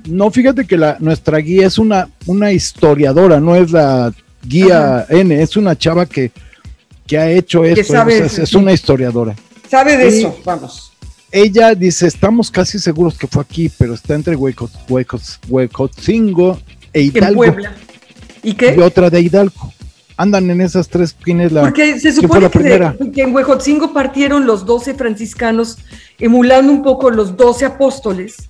no, 0.08 0.30
fíjate 0.30 0.66
que 0.66 0.76
la, 0.76 0.96
nuestra 0.98 1.38
guía 1.38 1.66
es 1.66 1.78
una, 1.78 2.08
una 2.26 2.50
historiadora, 2.50 3.38
no 3.38 3.54
es 3.54 3.70
la 3.70 4.12
guía 4.42 5.06
N, 5.08 5.40
es 5.40 5.56
una 5.56 5.78
chava 5.78 6.06
que, 6.06 6.32
que 7.06 7.18
ha 7.18 7.30
hecho 7.30 7.64
esto, 7.64 7.92
sabe, 7.92 8.18
es, 8.18 8.54
una 8.54 8.72
historiadora. 8.72 9.36
Sabe 9.68 9.96
de 9.96 10.08
eso, 10.08 10.36
vamos. 10.44 10.92
Ella 11.30 11.76
dice, 11.76 12.08
estamos 12.08 12.50
casi 12.50 12.80
seguros 12.80 13.16
que 13.16 13.28
fue 13.28 13.42
aquí, 13.42 13.70
pero 13.78 13.94
está 13.94 14.16
entre 14.16 14.34
Huecotzingo 14.34 16.58
e 16.92 17.00
En 17.00 17.06
Hidalgo. 17.06 17.36
Puebla. 17.36 17.76
¿Y 18.42 18.50
Y 18.50 18.54
qué? 18.54 18.82
otra 18.82 19.10
de 19.10 19.20
Hidalgo. 19.20 19.72
Andan 20.20 20.50
en 20.50 20.60
esas 20.60 20.88
tres. 20.88 21.16
¿Quién 21.22 21.40
es 21.40 21.50
la? 21.50 21.62
Porque 21.62 21.98
se 21.98 22.12
¿quién 22.12 22.28
fue 22.28 22.40
supone 22.40 22.40
que, 22.40 22.58
de- 22.58 22.64
primera? 22.64 22.96
que 23.14 23.22
en 23.22 23.34
Huejotzingo 23.34 23.92
partieron 23.94 24.44
los 24.46 24.66
12 24.66 24.92
franciscanos, 24.94 25.78
emulando 26.18 26.70
un 26.70 26.82
poco 26.82 27.10
los 27.10 27.36
12 27.38 27.64
apóstoles, 27.64 28.48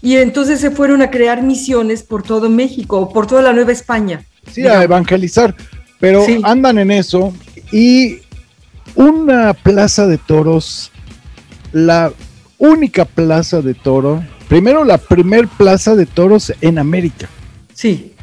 y 0.00 0.16
entonces 0.16 0.60
se 0.60 0.70
fueron 0.70 1.02
a 1.02 1.10
crear 1.10 1.42
misiones 1.42 2.02
por 2.02 2.22
todo 2.22 2.48
México, 2.48 3.12
por 3.12 3.26
toda 3.26 3.42
la 3.42 3.52
Nueva 3.52 3.72
España. 3.72 4.24
Sí, 4.50 4.62
digamos. 4.62 4.80
a 4.80 4.84
evangelizar. 4.84 5.54
Pero 6.00 6.24
Sí. 6.24 6.40
andan 6.42 6.78
en 6.78 6.90
eso. 6.90 7.34
Y 7.70 8.20
una 8.94 9.52
plaza 9.54 10.06
de 10.06 10.16
toros, 10.18 10.90
la 11.72 12.12
única 12.58 13.04
plaza 13.04 13.60
de 13.60 13.74
toro, 13.74 14.22
primero 14.48 14.84
la 14.84 14.96
primer 14.98 15.48
plaza 15.48 15.94
de 15.96 16.06
toros 16.06 16.52
en 16.60 16.78
América. 16.78 17.28
Sí, 17.74 18.13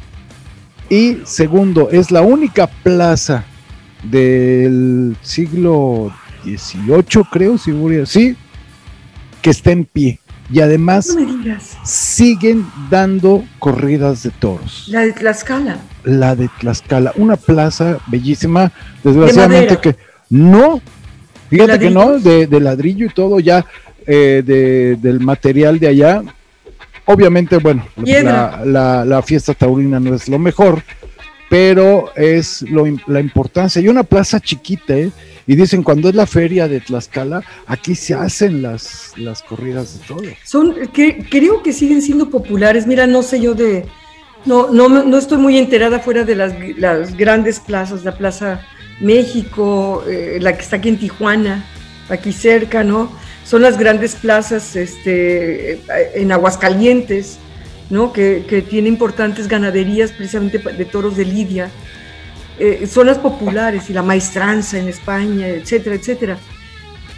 Y 0.90 1.18
segundo, 1.24 1.90
es 1.90 2.10
la 2.10 2.22
única 2.22 2.66
plaza 2.66 3.44
del 4.02 5.16
siglo 5.22 6.12
XVIII, 6.44 7.24
creo, 7.30 7.56
si 7.58 7.72
hubiera- 7.72 8.06
sí, 8.06 8.36
que 9.40 9.50
está 9.50 9.70
en 9.72 9.84
pie. 9.84 10.18
Y 10.50 10.60
además 10.60 11.06
no 11.08 11.14
siguen 11.84 12.66
dando 12.90 13.44
corridas 13.58 14.22
de 14.24 14.30
toros. 14.30 14.84
La 14.88 15.00
de 15.00 15.12
Tlaxcala. 15.12 15.78
La 16.04 16.36
de 16.36 16.50
Tlaxcala, 16.60 17.12
una 17.16 17.36
plaza 17.36 17.98
bellísima, 18.08 18.70
desgraciadamente 19.02 19.78
que 19.80 19.96
no, 20.28 20.80
fíjate 21.48 21.72
¿De 21.72 21.78
que 21.78 21.90
no, 21.90 22.18
de, 22.18 22.46
de 22.46 22.60
ladrillo 22.60 23.06
y 23.06 23.10
todo 23.10 23.40
ya, 23.40 23.64
eh, 24.06 24.42
de- 24.44 24.96
del 25.00 25.20
material 25.20 25.78
de 25.78 25.88
allá. 25.88 26.22
Obviamente, 27.04 27.56
bueno, 27.58 27.86
la, 28.22 28.62
la- 28.64 29.04
la 29.04 29.22
fiesta 29.22 29.54
taurina 29.54 29.98
no 29.98 30.14
es 30.14 30.28
lo 30.28 30.38
mejor, 30.38 30.82
pero 31.50 32.12
es 32.16 32.62
lo, 32.62 32.84
la 33.06 33.20
importancia. 33.20 33.82
Y 33.82 33.88
una 33.88 34.04
plaza 34.04 34.40
chiquita, 34.40 34.96
¿eh? 34.96 35.10
Y 35.46 35.56
dicen, 35.56 35.82
cuando 35.82 36.08
es 36.08 36.14
la 36.14 36.26
feria 36.26 36.68
de 36.68 36.80
Tlaxcala, 36.80 37.42
aquí 37.66 37.96
se 37.96 38.14
hacen 38.14 38.62
las, 38.62 39.12
las 39.16 39.42
corridas 39.42 39.98
de 39.98 40.06
toros. 40.06 40.32
Son, 40.44 40.74
que, 40.92 41.26
creo 41.28 41.62
que 41.64 41.72
siguen 41.72 42.00
siendo 42.00 42.30
populares. 42.30 42.86
Mira, 42.86 43.06
no 43.08 43.22
sé 43.22 43.40
yo 43.40 43.54
de. 43.54 43.84
No, 44.46 44.70
no, 44.72 44.88
no 44.88 45.18
estoy 45.18 45.38
muy 45.38 45.58
enterada 45.58 45.98
fuera 45.98 46.24
de 46.24 46.36
las, 46.36 46.54
las 46.78 47.16
grandes 47.16 47.58
plazas, 47.60 48.04
la 48.04 48.16
Plaza 48.16 48.60
México, 49.00 50.04
eh, 50.08 50.38
la 50.40 50.54
que 50.56 50.62
está 50.62 50.76
aquí 50.76 50.88
en 50.88 50.98
Tijuana, 50.98 51.64
aquí 52.08 52.32
cerca, 52.32 52.82
¿no? 52.84 53.10
Son 53.44 53.62
las 53.62 53.78
grandes 53.78 54.14
plazas 54.14 54.76
este, 54.76 55.80
en 56.14 56.32
Aguascalientes, 56.32 57.38
¿no? 57.90 58.12
Que, 58.12 58.44
que 58.48 58.62
tiene 58.62 58.88
importantes 58.88 59.48
ganaderías 59.48 60.12
precisamente 60.12 60.58
de 60.58 60.84
toros 60.84 61.16
de 61.16 61.24
Lidia. 61.24 61.70
Eh, 62.58 62.86
son 62.86 63.06
las 63.06 63.18
populares 63.18 63.90
y 63.90 63.92
la 63.92 64.02
maestranza 64.02 64.78
en 64.78 64.88
España, 64.88 65.48
etcétera, 65.48 65.96
etcétera. 65.96 66.38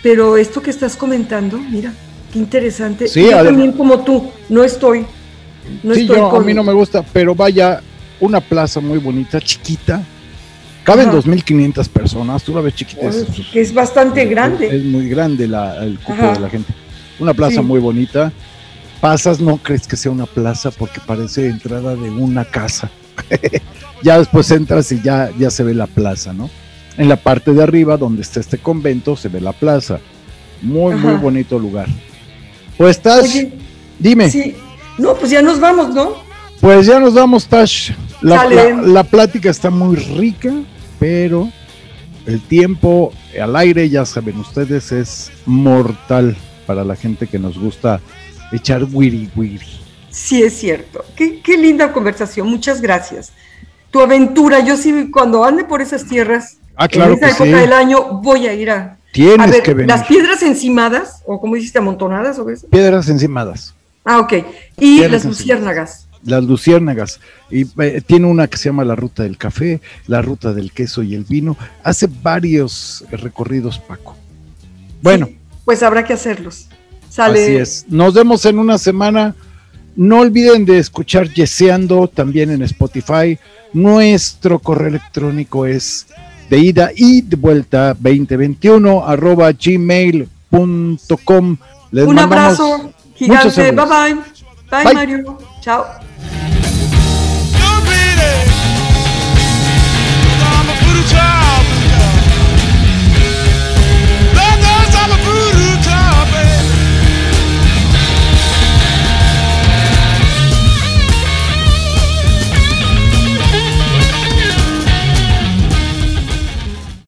Pero 0.02 0.36
esto 0.36 0.62
que 0.62 0.70
estás 0.70 0.96
comentando, 0.96 1.58
mira, 1.58 1.92
qué 2.32 2.38
interesante. 2.38 3.08
Sí, 3.08 3.24
yo 3.30 3.44
también 3.44 3.72
como 3.72 4.04
tú, 4.04 4.30
no 4.48 4.64
estoy. 4.64 5.06
No 5.82 5.94
sí, 5.94 6.02
estoy 6.02 6.16
yo, 6.16 6.34
a 6.34 6.40
mí 6.40 6.54
no 6.54 6.62
me 6.62 6.72
gusta, 6.72 7.02
pero 7.02 7.34
vaya, 7.34 7.80
una 8.20 8.40
plaza 8.40 8.80
muy 8.80 8.98
bonita, 8.98 9.40
chiquita. 9.40 10.02
Caben 10.84 11.08
Ajá. 11.08 11.16
2.500 11.18 11.88
personas, 11.88 12.42
tú 12.44 12.54
la 12.54 12.60
ves 12.60 12.74
chiquita. 12.74 13.08
es- 13.08 13.26
que 13.52 13.60
es 13.60 13.72
bastante 13.74 14.24
grande. 14.26 14.68
Es 14.76 14.84
muy 14.84 15.08
grande 15.08 15.48
la- 15.48 15.82
el 15.84 15.98
cupo 15.98 16.22
Ajá. 16.22 16.32
de 16.34 16.40
la 16.40 16.50
gente. 16.50 16.72
Una 17.18 17.32
plaza 17.34 17.56
Sí. 17.56 17.62
muy 17.62 17.80
bonita. 17.80 18.32
Pasas, 19.00 19.40
no 19.40 19.56
crees 19.58 19.86
que 19.86 19.96
sea 19.96 20.12
una 20.12 20.26
plaza 20.26 20.70
porque 20.70 21.00
parece 21.04 21.48
entrada 21.48 21.94
de 21.96 22.10
una 22.10 22.44
casa. 22.44 22.90
ya 24.02 24.18
después 24.18 24.50
entras 24.50 24.90
y 24.92 25.00
ya, 25.02 25.30
ya 25.38 25.50
se 25.50 25.62
ve 25.62 25.74
la 25.74 25.86
plaza, 25.86 26.32
¿no? 26.32 26.50
En 26.96 27.08
la 27.08 27.16
parte 27.16 27.52
de 27.52 27.62
arriba, 27.62 27.96
donde 27.96 28.22
está 28.22 28.40
este 28.40 28.58
convento, 28.58 29.16
se 29.16 29.28
ve 29.28 29.40
la 29.40 29.52
plaza. 29.52 29.98
Muy, 30.62 30.94
muy 30.96 31.14
bonito 31.14 31.58
lugar. 31.58 31.86
Pues 32.76 32.96
estás, 32.96 33.24
Oye, 33.24 33.52
dime. 33.98 34.30
sí. 34.30 34.54
No, 34.98 35.14
pues 35.14 35.30
ya 35.30 35.42
nos 35.42 35.58
vamos, 35.60 35.94
¿no? 35.94 36.14
Pues 36.60 36.86
ya 36.86 36.98
nos 37.00 37.14
vamos, 37.14 37.46
Tash. 37.46 37.90
La, 38.22 38.36
Sale. 38.38 38.54
la- 38.74 38.82
la 38.82 39.04
plática 39.04 39.50
está 39.50 39.70
muy 39.70 39.96
rica, 39.96 40.52
pero 41.04 41.50
el 42.24 42.40
tiempo 42.40 43.12
al 43.38 43.54
aire, 43.56 43.90
ya 43.90 44.06
saben 44.06 44.38
ustedes, 44.38 44.90
es 44.90 45.30
mortal 45.44 46.34
para 46.66 46.82
la 46.82 46.96
gente 46.96 47.26
que 47.26 47.38
nos 47.38 47.58
gusta 47.58 48.00
echar 48.52 48.86
wiri 48.90 49.28
wiri. 49.36 49.66
Sí, 50.08 50.42
es 50.42 50.54
cierto. 50.54 51.04
Qué, 51.14 51.40
qué 51.42 51.58
linda 51.58 51.92
conversación. 51.92 52.48
Muchas 52.48 52.80
gracias. 52.80 53.32
Tu 53.90 54.00
aventura, 54.00 54.60
yo 54.60 54.78
sí, 54.78 55.10
cuando 55.12 55.44
ande 55.44 55.64
por 55.64 55.82
esas 55.82 56.06
tierras, 56.06 56.56
Ah, 56.76 56.88
claro 56.88 57.12
en 57.12 57.18
esa 57.18 57.28
época 57.28 57.44
sí. 57.44 57.50
del 57.50 57.72
año, 57.74 58.20
voy 58.22 58.46
a 58.46 58.54
ir 58.54 58.70
a. 58.70 58.96
Tienes 59.12 59.46
a 59.46 59.50
ver, 59.50 59.62
que 59.62 59.74
venir. 59.74 59.88
las 59.90 60.06
piedras 60.06 60.42
encimadas, 60.42 61.20
o 61.26 61.38
como 61.38 61.54
dijiste, 61.54 61.78
amontonadas, 61.78 62.38
o 62.38 62.46
qué 62.46 62.54
es? 62.54 62.64
Piedras 62.64 63.08
encimadas, 63.10 63.74
Ah, 64.06 64.20
ok. 64.20 64.32
Y 64.78 64.98
Piedras 65.00 65.12
las 65.12 65.24
luciérnagas. 65.26 66.08
Las 66.24 66.44
luciérnagas. 66.44 67.20
Y 67.50 67.66
eh, 67.82 68.02
tiene 68.04 68.26
una 68.26 68.46
que 68.48 68.56
se 68.56 68.68
llama 68.68 68.84
la 68.84 68.96
ruta 68.96 69.22
del 69.22 69.36
café, 69.36 69.80
la 70.06 70.22
ruta 70.22 70.52
del 70.52 70.72
queso 70.72 71.02
y 71.02 71.14
el 71.14 71.24
vino. 71.24 71.56
Hace 71.82 72.08
varios 72.22 73.04
recorridos, 73.10 73.78
Paco. 73.78 74.16
Bueno. 75.02 75.26
Sí, 75.26 75.38
pues 75.64 75.82
habrá 75.82 76.04
que 76.04 76.12
hacerlos. 76.12 76.68
Sale. 77.10 77.42
Así 77.42 77.56
es. 77.56 77.86
Nos 77.88 78.14
vemos 78.14 78.44
en 78.46 78.58
una 78.58 78.78
semana. 78.78 79.34
No 79.96 80.20
olviden 80.20 80.64
de 80.64 80.78
escuchar 80.78 81.28
Yeseando 81.32 82.08
también 82.08 82.50
en 82.50 82.62
Spotify. 82.62 83.38
Nuestro 83.72 84.58
correo 84.58 84.88
electrónico 84.88 85.66
es 85.66 86.06
de 86.50 86.58
ida 86.58 86.90
y 86.94 87.22
de 87.22 87.36
vuelta 87.36 87.94
2021 87.94 89.06
arroba 89.06 89.52
gmail.com. 89.52 90.26
Un 91.92 92.18
abrazo 92.18 92.92
gigante. 93.14 93.72
Bye 93.72 93.86
bye. 93.86 94.14
Bye, 94.70 94.84
Bye. 94.84 94.94
Mario. 94.94 95.38
Chao. 95.60 96.03
Don't 96.30 97.84
be. 97.84 98.00
I'm 100.42 100.68
a 100.70 100.74
fool 100.82 101.02
to. 101.10 101.43